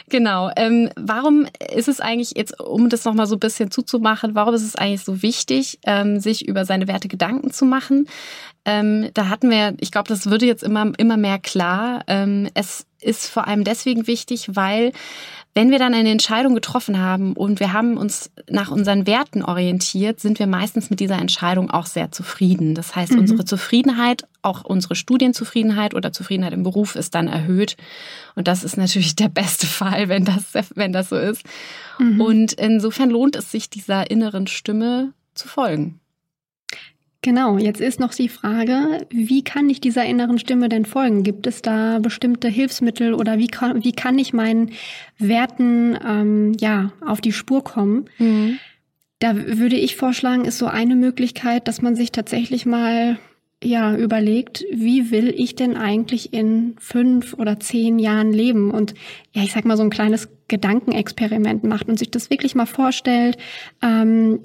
Genau. 0.09 0.51
Ähm, 0.57 0.91
warum 0.97 1.47
ist 1.75 1.89
es 1.89 2.01
eigentlich 2.01 2.33
jetzt, 2.37 2.59
um 2.61 2.89
das 2.89 3.05
nochmal 3.05 3.27
so 3.27 3.37
ein 3.37 3.41
bisschen 3.41 3.71
zuzumachen, 3.71 4.35
warum 4.35 4.55
ist 4.55 4.63
es 4.63 4.77
eigentlich 4.77 5.05
so 5.05 5.23
wichtig, 5.23 5.79
ähm, 5.85 6.21
sich 6.21 6.49
über 6.49 6.65
seine 6.65 6.89
Werte 6.89 7.09
Gedanken 7.09 7.51
zu 7.51 7.65
machen? 7.65 8.09
Ähm, 8.65 9.11
da 9.15 9.29
hatten 9.29 9.51
wir, 9.51 9.75
ich 9.81 9.91
glaube, 9.91 10.09
das 10.09 10.27
würde 10.31 10.47
jetzt 10.47 10.63
immer, 10.63 10.93
immer 10.99 11.17
mehr 11.17 11.39
klar. 11.39 12.03
Ähm, 12.07 12.49
es 12.55 12.87
ist 13.01 13.27
vor 13.27 13.47
allem 13.47 13.65
deswegen 13.65 14.07
wichtig, 14.07 14.51
weil 14.55 14.93
wenn 15.55 15.71
wir 15.71 15.79
dann 15.81 15.95
eine 15.95 16.11
Entscheidung 16.11 16.55
getroffen 16.55 17.01
haben 17.01 17.33
und 17.33 17.59
wir 17.59 17.73
haben 17.73 17.97
uns 17.97 18.31
nach 18.49 18.71
unseren 18.71 19.07
Werten 19.09 19.43
orientiert, 19.43 20.21
sind 20.21 20.39
wir 20.39 20.47
meistens 20.47 20.89
mit 20.89 21.01
dieser 21.01 21.19
Entscheidung 21.19 21.71
auch 21.71 21.87
sehr 21.87 22.13
zufrieden. 22.13 22.77
Das 22.77 22.95
heißt, 22.95 23.13
mhm. 23.13 23.21
unsere 23.21 23.45
Zufriedenheit, 23.45 24.29
auch 24.43 24.65
unsere 24.65 24.95
Studienzufriedenheit 24.95 25.95
oder 25.95 26.13
Zufriedenheit 26.13 26.53
im 26.53 26.63
Beruf 26.63 26.95
ist 26.95 27.15
dann 27.15 27.27
erhöht. 27.27 27.77
Und 28.37 28.47
das 28.47 28.63
ist 28.63 28.77
natürlich 28.77 29.17
der 29.17 29.29
beste 29.29 29.67
Fall, 29.67 30.09
wenn 30.09 30.25
das, 30.25 30.45
wenn 30.75 30.93
das 30.93 31.09
so 31.09 31.17
ist. 31.17 31.43
Mhm. 31.99 32.21
Und 32.21 32.53
insofern 32.53 33.11
lohnt 33.11 33.35
es 33.35 33.51
sich, 33.51 33.69
dieser 33.69 34.11
inneren 34.11 34.47
Stimme 34.47 35.13
zu 35.35 35.49
folgen. 35.49 35.99
Genau, 37.21 37.59
jetzt 37.59 37.81
ist 37.81 37.99
noch 37.99 38.15
die 38.15 38.29
Frage, 38.29 39.07
wie 39.11 39.43
kann 39.43 39.69
ich 39.69 39.81
dieser 39.81 40.05
inneren 40.05 40.39
Stimme 40.39 40.69
denn 40.69 40.85
folgen? 40.85 41.25
Gibt 41.25 41.49
es 41.49 41.63
da 41.63 41.99
bestimmte 41.99 42.49
Hilfsmittel 42.49 43.13
oder 43.13 43.39
wie 43.39 43.49
kann, 43.49 43.83
wie 43.83 43.93
kann 43.93 44.19
ich 44.19 44.33
meinen 44.33 44.71
Werten 45.19 45.99
ähm, 46.07 46.53
ja, 46.61 46.93
auf 47.05 47.21
die 47.21 47.33
Spur 47.33 47.65
kommen? 47.65 48.05
Mhm. 48.19 48.59
Da 49.19 49.35
würde 49.35 49.75
ich 49.75 49.97
vorschlagen, 49.97 50.45
ist 50.45 50.59
so 50.59 50.67
eine 50.67 50.95
Möglichkeit, 50.95 51.67
dass 51.67 51.83
man 51.83 51.97
sich 51.97 52.13
tatsächlich 52.13 52.67
mal 52.67 53.19
ja 53.65 53.97
überlegt, 53.97 54.65
wie 54.71 55.11
will 55.11 55.35
ich 55.37 55.57
denn 55.57 55.77
eigentlich 55.77 56.33
in 56.33 56.77
fünf 56.79 57.35
oder 57.35 57.59
zehn 57.59 57.99
Jahren 57.99 58.33
leben 58.33 58.71
und 58.71 58.95
ja, 59.33 59.43
ich 59.43 59.53
sag 59.53 59.65
mal 59.65 59.77
so 59.77 59.83
ein 59.83 59.91
kleines 59.91 60.29
Gedankenexperiment 60.47 61.65
macht 61.65 61.89
und 61.89 61.99
sich 61.99 62.13
das 62.13 62.31
wirklich 62.31 62.55
mal 62.55 62.67
vorstellt. 62.67 63.37
Ähm, 63.83 64.39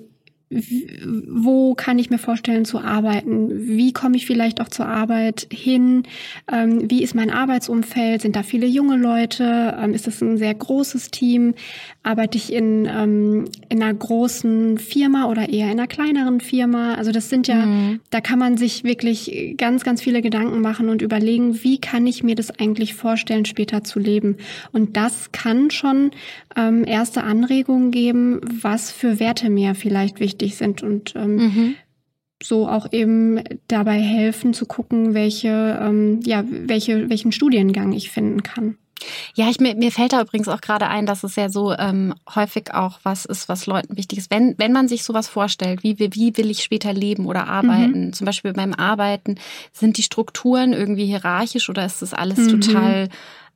wo 1.27 1.73
kann 1.75 1.99
ich 1.99 2.09
mir 2.09 2.17
vorstellen 2.17 2.65
zu 2.65 2.79
arbeiten? 2.79 3.67
Wie 3.67 3.93
komme 3.93 4.15
ich 4.15 4.25
vielleicht 4.25 4.61
auch 4.61 4.67
zur 4.67 4.87
Arbeit 4.87 5.47
hin? 5.51 6.03
Ähm, 6.51 6.89
wie 6.89 7.03
ist 7.03 7.15
mein 7.15 7.29
Arbeitsumfeld? 7.29 8.21
Sind 8.21 8.35
da 8.35 8.43
viele 8.43 8.67
junge 8.67 8.97
Leute? 8.97 9.77
Ähm, 9.79 9.93
ist 9.93 10.07
das 10.07 10.21
ein 10.21 10.37
sehr 10.37 10.53
großes 10.53 11.11
Team? 11.11 11.53
Arbeite 12.03 12.37
ich 12.37 12.53
in, 12.53 12.85
ähm, 12.85 13.45
in 13.69 13.81
einer 13.81 13.93
großen 13.93 14.77
Firma 14.77 15.25
oder 15.25 15.49
eher 15.49 15.67
in 15.67 15.79
einer 15.79 15.87
kleineren 15.87 16.39
Firma? 16.41 16.95
Also 16.95 17.11
das 17.11 17.29
sind 17.29 17.47
ja, 17.47 17.65
mhm. 17.65 17.99
da 18.09 18.21
kann 18.21 18.39
man 18.39 18.57
sich 18.57 18.83
wirklich 18.83 19.55
ganz, 19.57 19.83
ganz 19.83 20.01
viele 20.01 20.21
Gedanken 20.21 20.61
machen 20.61 20.89
und 20.89 21.01
überlegen, 21.01 21.63
wie 21.63 21.79
kann 21.79 22.05
ich 22.05 22.23
mir 22.23 22.35
das 22.35 22.51
eigentlich 22.59 22.93
vorstellen, 22.93 23.45
später 23.45 23.83
zu 23.83 23.99
leben? 23.99 24.37
Und 24.71 24.97
das 24.97 25.31
kann 25.31 25.71
schon 25.71 26.11
ähm, 26.55 26.83
erste 26.85 27.23
Anregungen 27.23 27.91
geben, 27.91 28.41
was 28.61 28.91
für 28.91 29.19
Werte 29.19 29.49
mir 29.49 29.75
vielleicht 29.75 30.19
wichtig 30.19 30.42
sind 30.49 30.83
und 30.83 31.15
ähm, 31.15 31.35
mhm. 31.35 31.75
so 32.41 32.67
auch 32.67 32.91
eben 32.91 33.43
dabei 33.67 33.99
helfen 33.99 34.53
zu 34.53 34.65
gucken, 34.65 35.13
welche, 35.13 35.79
ähm, 35.81 36.19
ja, 36.23 36.43
welche, 36.47 37.09
welchen 37.09 37.31
Studiengang 37.31 37.93
ich 37.93 38.11
finden 38.11 38.43
kann. 38.43 38.77
Ja, 39.35 39.49
ich, 39.49 39.59
mir, 39.59 39.75
mir 39.75 39.91
fällt 39.91 40.13
da 40.13 40.21
übrigens 40.21 40.47
auch 40.47 40.61
gerade 40.61 40.87
ein, 40.87 41.05
dass 41.05 41.23
es 41.23 41.35
ja 41.35 41.49
so 41.49 41.73
ähm, 41.73 42.13
häufig 42.33 42.73
auch 42.73 42.99
was 43.03 43.25
ist, 43.25 43.49
was 43.49 43.65
Leuten 43.65 43.97
wichtig 43.97 44.19
ist. 44.19 44.31
Wenn, 44.31 44.55
wenn 44.57 44.71
man 44.71 44.87
sich 44.87 45.03
sowas 45.03 45.27
vorstellt, 45.27 45.83
wie, 45.83 45.97
wie 45.99 46.37
will 46.37 46.49
ich 46.49 46.63
später 46.63 46.93
leben 46.93 47.25
oder 47.25 47.47
arbeiten, 47.47 48.07
mhm. 48.07 48.13
zum 48.13 48.25
Beispiel 48.25 48.53
beim 48.53 48.73
Arbeiten, 48.73 49.35
sind 49.71 49.97
die 49.97 50.03
Strukturen 50.03 50.73
irgendwie 50.73 51.05
hierarchisch 51.05 51.69
oder 51.69 51.85
ist 51.85 52.01
das 52.01 52.13
alles 52.13 52.39
mhm. 52.39 52.61
total 52.61 53.09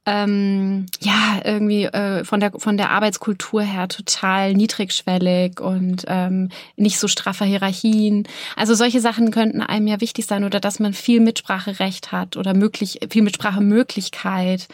ähm, 0.08 0.86
ja 1.02 1.42
irgendwie 1.44 1.84
äh, 1.84 2.24
von 2.24 2.40
der 2.40 2.54
von 2.54 2.78
der 2.78 2.92
Arbeitskultur 2.92 3.62
her 3.62 3.90
total 3.90 4.54
niedrigschwellig 4.54 5.60
und 5.60 6.06
ähm, 6.08 6.50
nicht 6.78 6.98
so 6.98 7.10
straffer 7.10 7.44
Hierarchien. 7.46 8.26
Also 8.56 8.74
solche 8.74 9.02
Sachen 9.02 9.32
könnten 9.32 9.62
einem 9.62 9.86
ja 9.86 10.00
wichtig 10.00 10.26
sein 10.26 10.46
oder 10.46 10.62
dass 10.62 10.80
man 10.80 10.94
viel 10.94 11.20
Mitspracherecht 11.20 12.14
hat 12.14 12.38
oder 12.38 12.54
möglich 12.54 13.00
viel 13.10 13.22
Mitsprachemöglichkeit. 13.22 14.70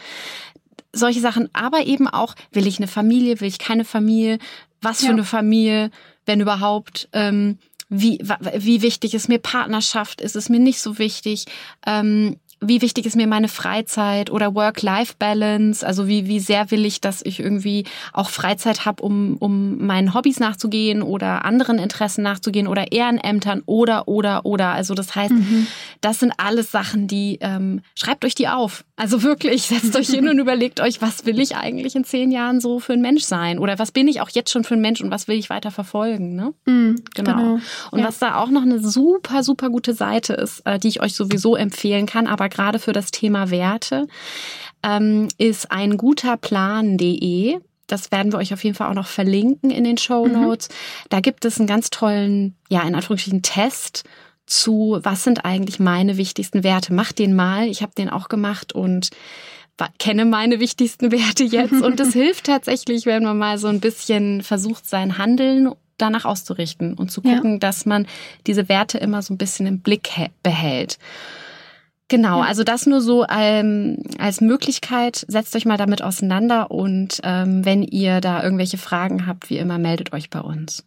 Solche 0.92 1.20
Sachen, 1.20 1.48
aber 1.52 1.84
eben 1.84 2.06
auch 2.06 2.36
will 2.52 2.68
ich 2.68 2.78
eine 2.78 2.86
Familie, 2.86 3.40
will 3.40 3.48
ich 3.48 3.58
keine 3.58 3.84
Familie, 3.84 4.38
was 4.80 5.00
für 5.00 5.06
ja. 5.06 5.12
eine 5.12 5.24
Familie, 5.24 5.90
wenn 6.26 6.40
überhaupt. 6.40 7.08
Ähm, 7.12 7.58
wie, 7.90 8.18
wie 8.56 8.82
wichtig 8.82 9.14
ist 9.14 9.28
mir 9.28 9.38
Partnerschaft? 9.38 10.20
Ist 10.20 10.36
es 10.36 10.48
mir 10.48 10.58
nicht 10.58 10.80
so 10.80 10.98
wichtig? 10.98 11.44
Ähm, 11.86 12.38
wie 12.60 12.82
wichtig 12.82 13.06
ist 13.06 13.16
mir 13.16 13.26
meine 13.26 13.48
Freizeit 13.48 14.30
oder 14.30 14.54
Work-Life-Balance? 14.54 15.86
Also 15.86 16.06
wie, 16.08 16.26
wie 16.26 16.40
sehr 16.40 16.70
will 16.70 16.84
ich, 16.84 17.00
dass 17.00 17.22
ich 17.24 17.40
irgendwie 17.40 17.84
auch 18.12 18.30
Freizeit 18.30 18.84
habe, 18.84 19.02
um, 19.02 19.36
um 19.38 19.86
meinen 19.86 20.14
Hobbys 20.14 20.40
nachzugehen 20.40 21.02
oder 21.02 21.44
anderen 21.44 21.78
Interessen 21.78 22.22
nachzugehen 22.22 22.66
oder 22.66 22.92
Ehrenämtern 22.92 23.62
oder, 23.66 24.08
oder, 24.08 24.46
oder. 24.46 24.68
Also 24.68 24.94
das 24.94 25.14
heißt, 25.14 25.32
mhm. 25.32 25.66
das 26.00 26.20
sind 26.20 26.32
alles 26.38 26.70
Sachen, 26.70 27.06
die, 27.06 27.38
ähm, 27.40 27.82
schreibt 27.94 28.24
euch 28.24 28.34
die 28.34 28.48
auf. 28.48 28.84
Also 28.96 29.22
wirklich, 29.22 29.62
setzt 29.68 29.96
euch 29.96 30.08
hin 30.08 30.28
und 30.28 30.38
überlegt 30.38 30.80
euch, 30.80 31.02
was 31.02 31.26
will 31.26 31.40
ich 31.40 31.56
eigentlich 31.56 31.96
in 31.96 32.04
zehn 32.04 32.30
Jahren 32.30 32.60
so 32.60 32.78
für 32.78 32.92
ein 32.92 33.00
Mensch 33.00 33.24
sein? 33.24 33.58
Oder 33.58 33.78
was 33.78 33.92
bin 33.92 34.08
ich 34.08 34.20
auch 34.20 34.30
jetzt 34.30 34.50
schon 34.50 34.64
für 34.64 34.74
ein 34.74 34.80
Mensch 34.80 35.00
und 35.00 35.10
was 35.10 35.28
will 35.28 35.38
ich 35.38 35.50
weiter 35.50 35.70
verfolgen? 35.70 36.34
Ne? 36.34 36.54
Mhm, 36.66 37.02
genau. 37.14 37.36
genau. 37.36 37.60
Und 37.90 37.98
ja. 37.98 38.06
was 38.06 38.18
da 38.18 38.36
auch 38.36 38.50
noch 38.50 38.62
eine 38.62 38.78
super, 38.78 39.42
super 39.42 39.70
gute 39.70 39.94
Seite 39.94 40.34
ist, 40.34 40.60
äh, 40.64 40.78
die 40.78 40.88
ich 40.88 41.02
euch 41.02 41.14
sowieso 41.14 41.56
empfehlen 41.56 42.06
kann, 42.06 42.26
aber 42.26 42.48
gerade 42.54 42.78
für 42.78 42.92
das 42.92 43.10
Thema 43.10 43.50
Werte, 43.50 44.06
ähm, 44.82 45.28
ist 45.38 45.70
ein 45.70 45.96
guter 45.96 46.36
Plan.de. 46.36 47.58
Das 47.86 48.10
werden 48.10 48.32
wir 48.32 48.38
euch 48.38 48.54
auf 48.54 48.64
jeden 48.64 48.76
Fall 48.76 48.90
auch 48.90 48.94
noch 48.94 49.06
verlinken 49.06 49.70
in 49.70 49.84
den 49.84 49.98
Show 49.98 50.26
mhm. 50.26 50.32
Notes. 50.32 50.68
Mhm. 50.68 50.74
Da 51.10 51.20
gibt 51.20 51.44
es 51.44 51.58
einen 51.58 51.66
ganz 51.66 51.90
tollen, 51.90 52.56
ja, 52.70 52.82
in 52.82 52.94
Anführungsstrichen 52.94 53.42
Test 53.42 54.04
zu, 54.46 54.98
was 55.02 55.24
sind 55.24 55.44
eigentlich 55.44 55.80
meine 55.80 56.16
wichtigsten 56.16 56.64
Werte. 56.64 56.92
Mach 56.92 57.12
den 57.12 57.34
mal. 57.34 57.66
Ich 57.66 57.82
habe 57.82 57.92
den 57.96 58.10
auch 58.10 58.28
gemacht 58.28 58.72
und 58.72 59.10
kenne 59.98 60.24
meine 60.24 60.60
wichtigsten 60.60 61.10
Werte 61.10 61.44
jetzt. 61.44 61.72
Und 61.72 61.98
es 62.00 62.12
hilft 62.12 62.46
tatsächlich, 62.46 63.06
wenn 63.06 63.24
man 63.24 63.38
mal 63.38 63.58
so 63.58 63.68
ein 63.68 63.80
bisschen 63.80 64.42
versucht, 64.42 64.88
sein 64.88 65.18
Handeln 65.18 65.70
danach 65.98 66.24
auszurichten 66.24 66.94
und 66.94 67.10
zu 67.10 67.22
gucken, 67.22 67.52
ja. 67.54 67.58
dass 67.58 67.86
man 67.86 68.06
diese 68.46 68.68
Werte 68.68 68.98
immer 68.98 69.22
so 69.22 69.32
ein 69.32 69.38
bisschen 69.38 69.66
im 69.66 69.80
Blick 69.80 70.10
behält. 70.42 70.98
Genau, 72.08 72.40
also 72.40 72.64
das 72.64 72.86
nur 72.86 73.00
so 73.00 73.24
ähm, 73.28 74.02
als 74.18 74.40
Möglichkeit. 74.40 75.24
Setzt 75.26 75.56
euch 75.56 75.64
mal 75.64 75.78
damit 75.78 76.02
auseinander 76.02 76.70
und 76.70 77.20
ähm, 77.24 77.64
wenn 77.64 77.82
ihr 77.82 78.20
da 78.20 78.42
irgendwelche 78.42 78.76
Fragen 78.76 79.26
habt, 79.26 79.48
wie 79.48 79.56
immer, 79.56 79.78
meldet 79.78 80.12
euch 80.12 80.28
bei 80.28 80.40
uns. 80.40 80.84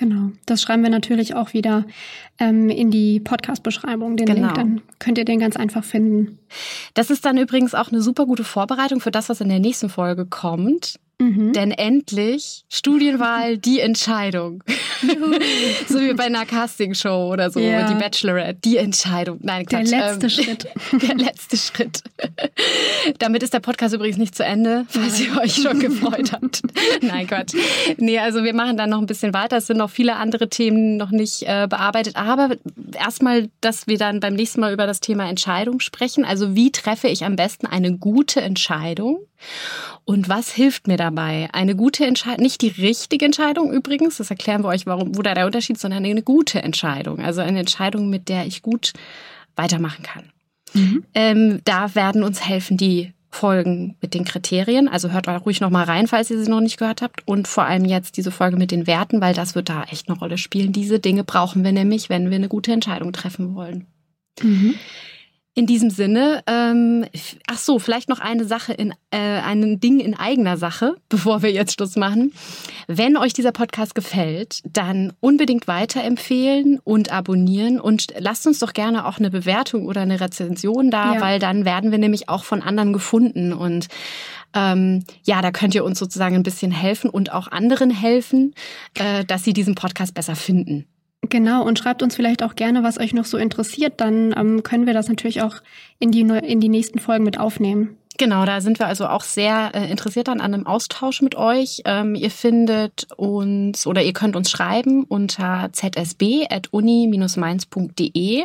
Genau, 0.00 0.30
das 0.46 0.62
schreiben 0.62 0.82
wir 0.82 0.90
natürlich 0.90 1.34
auch 1.34 1.52
wieder 1.52 1.84
ähm, 2.38 2.70
in 2.70 2.90
die 2.90 3.20
Podcast-Beschreibung, 3.20 4.16
den 4.16 4.26
genau. 4.26 4.46
Link, 4.46 4.54
dann 4.54 4.80
könnt 4.98 5.18
ihr 5.18 5.26
den 5.26 5.38
ganz 5.38 5.56
einfach 5.56 5.84
finden. 5.84 6.38
Das 6.94 7.10
ist 7.10 7.26
dann 7.26 7.36
übrigens 7.36 7.74
auch 7.74 7.88
eine 7.92 8.00
super 8.00 8.24
gute 8.24 8.42
Vorbereitung 8.42 9.00
für 9.00 9.10
das, 9.10 9.28
was 9.28 9.42
in 9.42 9.50
der 9.50 9.58
nächsten 9.58 9.90
Folge 9.90 10.24
kommt. 10.24 10.98
Mhm. 11.20 11.52
Denn 11.52 11.70
endlich 11.70 12.64
Studienwahl 12.70 13.58
die 13.58 13.80
Entscheidung. 13.80 14.64
so 15.88 16.00
wie 16.00 16.14
bei 16.14 16.24
einer 16.24 16.46
Castingshow 16.46 17.30
oder 17.30 17.50
so, 17.50 17.60
ja. 17.60 17.86
die 17.88 17.94
Bachelorette, 17.94 18.58
die 18.64 18.78
Entscheidung. 18.78 19.38
Nein, 19.42 19.66
Quatsch. 19.66 19.90
Der 19.90 20.16
letzte 20.16 20.26
ähm, 20.26 20.30
Schritt. 20.30 20.68
Der 21.08 21.14
letzte 21.16 21.56
Schritt. 21.58 22.02
Damit 23.18 23.42
ist 23.42 23.52
der 23.52 23.60
Podcast 23.60 23.94
übrigens 23.94 24.16
nicht 24.16 24.34
zu 24.34 24.44
Ende, 24.44 24.86
falls 24.88 25.20
ihr 25.20 25.36
euch 25.38 25.56
schon 25.56 25.78
gefreut 25.78 26.32
habt. 26.32 26.62
Nein, 27.02 27.26
Quatsch. 27.26 27.54
Nee, 27.98 28.18
also 28.18 28.42
wir 28.42 28.54
machen 28.54 28.78
dann 28.78 28.88
noch 28.88 28.98
ein 28.98 29.06
bisschen 29.06 29.34
weiter. 29.34 29.58
Es 29.58 29.66
sind 29.66 29.76
noch 29.76 29.90
viele 29.90 30.16
andere 30.16 30.48
Themen 30.48 30.96
noch 30.96 31.10
nicht 31.10 31.42
äh, 31.42 31.66
bearbeitet. 31.68 32.16
Aber 32.16 32.56
erstmal, 32.94 33.50
dass 33.60 33.86
wir 33.86 33.98
dann 33.98 34.20
beim 34.20 34.34
nächsten 34.34 34.60
Mal 34.60 34.72
über 34.72 34.86
das 34.86 35.00
Thema 35.00 35.28
Entscheidung 35.28 35.80
sprechen. 35.80 36.24
Also 36.24 36.54
wie 36.54 36.72
treffe 36.72 37.08
ich 37.08 37.24
am 37.24 37.36
besten 37.36 37.66
eine 37.66 37.98
gute 37.98 38.40
Entscheidung? 38.40 39.18
Und 40.04 40.28
was 40.28 40.50
hilft 40.50 40.88
mir 40.88 40.96
dabei? 40.96 41.48
Eine 41.52 41.76
gute 41.76 42.06
Entscheidung, 42.06 42.42
nicht 42.42 42.62
die 42.62 42.68
richtige 42.68 43.24
Entscheidung 43.24 43.72
übrigens, 43.72 44.16
das 44.16 44.30
erklären 44.30 44.62
wir 44.62 44.68
euch, 44.68 44.86
warum, 44.86 45.16
wo 45.16 45.22
da 45.22 45.34
der 45.34 45.46
Unterschied, 45.46 45.78
sondern 45.78 46.04
eine 46.04 46.22
gute 46.22 46.62
Entscheidung. 46.62 47.20
Also 47.20 47.40
eine 47.40 47.60
Entscheidung, 47.60 48.10
mit 48.10 48.28
der 48.28 48.46
ich 48.46 48.62
gut 48.62 48.92
weitermachen 49.56 50.02
kann. 50.02 50.24
Mhm. 50.74 51.04
Ähm, 51.14 51.60
da 51.64 51.94
werden 51.94 52.22
uns 52.22 52.46
helfen 52.46 52.76
die 52.76 53.12
Folgen 53.30 53.96
mit 54.00 54.14
den 54.14 54.24
Kriterien. 54.24 54.88
Also 54.88 55.10
hört 55.10 55.28
ruhig 55.28 55.60
noch 55.60 55.70
mal 55.70 55.84
rein, 55.84 56.08
falls 56.08 56.30
ihr 56.30 56.42
sie 56.42 56.50
noch 56.50 56.60
nicht 56.60 56.78
gehört 56.78 57.02
habt. 57.02 57.26
Und 57.26 57.46
vor 57.46 57.64
allem 57.64 57.84
jetzt 57.84 58.16
diese 58.16 58.30
Folge 58.30 58.56
mit 58.56 58.70
den 58.70 58.86
Werten, 58.86 59.20
weil 59.20 59.34
das 59.34 59.54
wird 59.54 59.68
da 59.68 59.84
echt 59.84 60.08
eine 60.08 60.18
Rolle 60.18 60.38
spielen. 60.38 60.72
Diese 60.72 60.98
Dinge 60.98 61.24
brauchen 61.24 61.62
wir 61.62 61.72
nämlich, 61.72 62.08
wenn 62.08 62.30
wir 62.30 62.36
eine 62.36 62.48
gute 62.48 62.72
Entscheidung 62.72 63.12
treffen 63.12 63.54
wollen. 63.54 63.86
Mhm. 64.42 64.74
In 65.54 65.66
diesem 65.66 65.90
Sinne, 65.90 66.42
ähm, 66.46 67.04
ach 67.48 67.58
so, 67.58 67.80
vielleicht 67.80 68.08
noch 68.08 68.20
eine 68.20 68.44
Sache 68.44 68.72
in 68.72 68.92
äh, 69.10 69.18
ein 69.18 69.80
Ding 69.80 69.98
in 69.98 70.14
eigener 70.14 70.56
Sache, 70.56 70.94
bevor 71.08 71.42
wir 71.42 71.50
jetzt 71.50 71.74
Schluss 71.74 71.96
machen. 71.96 72.32
Wenn 72.86 73.16
euch 73.16 73.32
dieser 73.32 73.50
Podcast 73.50 73.96
gefällt, 73.96 74.60
dann 74.64 75.12
unbedingt 75.18 75.66
weiterempfehlen 75.66 76.78
und 76.84 77.12
abonnieren 77.12 77.80
und 77.80 78.14
lasst 78.16 78.46
uns 78.46 78.60
doch 78.60 78.72
gerne 78.72 79.06
auch 79.06 79.18
eine 79.18 79.30
Bewertung 79.30 79.86
oder 79.86 80.02
eine 80.02 80.20
Rezension 80.20 80.90
da, 80.90 81.14
ja. 81.14 81.20
weil 81.20 81.40
dann 81.40 81.64
werden 81.64 81.90
wir 81.90 81.98
nämlich 81.98 82.28
auch 82.28 82.44
von 82.44 82.62
anderen 82.62 82.92
gefunden 82.92 83.52
und 83.52 83.88
ähm, 84.54 85.04
ja, 85.24 85.42
da 85.42 85.50
könnt 85.50 85.74
ihr 85.74 85.84
uns 85.84 85.98
sozusagen 85.98 86.34
ein 86.34 86.42
bisschen 86.42 86.72
helfen 86.72 87.10
und 87.10 87.32
auch 87.32 87.48
anderen 87.48 87.90
helfen, 87.90 88.54
äh, 88.94 89.24
dass 89.24 89.44
sie 89.44 89.52
diesen 89.52 89.74
Podcast 89.74 90.14
besser 90.14 90.36
finden. 90.36 90.86
Genau, 91.28 91.64
und 91.64 91.78
schreibt 91.78 92.02
uns 92.02 92.16
vielleicht 92.16 92.42
auch 92.42 92.56
gerne, 92.56 92.82
was 92.82 92.98
euch 92.98 93.12
noch 93.12 93.26
so 93.26 93.36
interessiert. 93.36 93.94
Dann 93.98 94.34
ähm, 94.36 94.62
können 94.62 94.86
wir 94.86 94.94
das 94.94 95.08
natürlich 95.08 95.42
auch 95.42 95.56
in 95.98 96.10
die, 96.10 96.22
in 96.22 96.60
die 96.60 96.68
nächsten 96.68 96.98
Folgen 96.98 97.24
mit 97.24 97.38
aufnehmen. 97.38 97.98
Genau, 98.20 98.44
da 98.44 98.60
sind 98.60 98.78
wir 98.78 98.86
also 98.86 99.06
auch 99.06 99.22
sehr 99.22 99.74
äh, 99.74 99.90
interessiert 99.90 100.28
an 100.28 100.42
einem 100.42 100.66
Austausch 100.66 101.22
mit 101.22 101.36
euch. 101.36 101.80
Ähm, 101.86 102.14
ihr 102.14 102.30
findet 102.30 103.08
uns 103.16 103.86
oder 103.86 104.02
ihr 104.02 104.12
könnt 104.12 104.36
uns 104.36 104.50
schreiben 104.50 105.04
unter 105.04 105.70
zsb.uni-mainz.de 105.72 108.44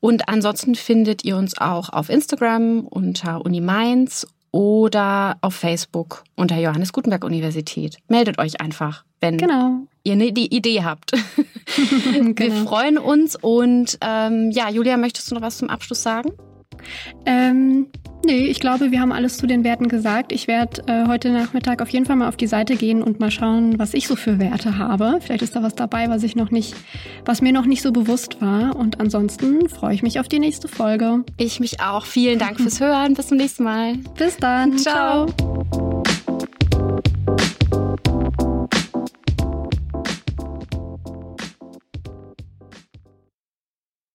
und 0.00 0.28
ansonsten 0.28 0.74
findet 0.74 1.24
ihr 1.24 1.38
uns 1.38 1.56
auch 1.56 1.88
auf 1.88 2.10
Instagram 2.10 2.80
unter 2.80 3.42
Uni 3.42 3.62
Mainz 3.62 4.26
oder 4.50 5.38
auf 5.40 5.54
Facebook 5.54 6.22
unter 6.34 6.58
Johannes 6.58 6.92
Gutenberg 6.92 7.24
Universität. 7.24 7.96
Meldet 8.08 8.38
euch 8.38 8.60
einfach, 8.60 9.06
wenn 9.20 9.38
genau. 9.38 9.86
Ihr 10.06 10.12
eine 10.12 10.26
Idee 10.26 10.82
habt. 10.82 11.12
genau. 11.76 12.38
Wir 12.38 12.52
freuen 12.52 12.98
uns 12.98 13.36
und 13.36 13.98
ähm, 14.00 14.50
ja, 14.52 14.70
Julia, 14.70 14.96
möchtest 14.96 15.30
du 15.30 15.34
noch 15.34 15.42
was 15.42 15.58
zum 15.58 15.68
Abschluss 15.68 16.02
sagen? 16.02 16.30
Ähm, 17.24 17.88
nee, 18.24 18.46
ich 18.46 18.60
glaube, 18.60 18.92
wir 18.92 19.00
haben 19.00 19.12
alles 19.12 19.38
zu 19.38 19.46
den 19.46 19.64
Werten 19.64 19.88
gesagt. 19.88 20.30
Ich 20.30 20.46
werde 20.46 20.82
äh, 20.86 21.06
heute 21.08 21.30
Nachmittag 21.30 21.82
auf 21.82 21.88
jeden 21.88 22.06
Fall 22.06 22.16
mal 22.16 22.28
auf 22.28 22.36
die 22.36 22.46
Seite 22.46 22.76
gehen 22.76 23.02
und 23.02 23.18
mal 23.18 23.30
schauen, 23.30 23.78
was 23.78 23.94
ich 23.94 24.06
so 24.06 24.14
für 24.14 24.38
Werte 24.38 24.78
habe. 24.78 25.18
Vielleicht 25.20 25.42
ist 25.42 25.56
da 25.56 25.62
was 25.62 25.74
dabei, 25.74 26.08
was 26.08 26.22
ich 26.22 26.36
noch 26.36 26.50
nicht, 26.50 26.74
was 27.24 27.42
mir 27.42 27.52
noch 27.52 27.66
nicht 27.66 27.82
so 27.82 27.90
bewusst 27.90 28.40
war. 28.40 28.76
Und 28.76 29.00
ansonsten 29.00 29.68
freue 29.68 29.94
ich 29.94 30.02
mich 30.02 30.20
auf 30.20 30.28
die 30.28 30.38
nächste 30.38 30.68
Folge. 30.68 31.24
Ich 31.36 31.58
mich 31.58 31.80
auch. 31.80 32.06
Vielen 32.06 32.38
Dank 32.38 32.60
fürs 32.60 32.80
Hören. 32.80 33.14
Bis 33.14 33.28
zum 33.28 33.38
nächsten 33.38 33.64
Mal. 33.64 33.96
Bis 34.16 34.36
dann. 34.36 34.78
Ciao. 34.78 35.26
Ciao. 35.26 36.02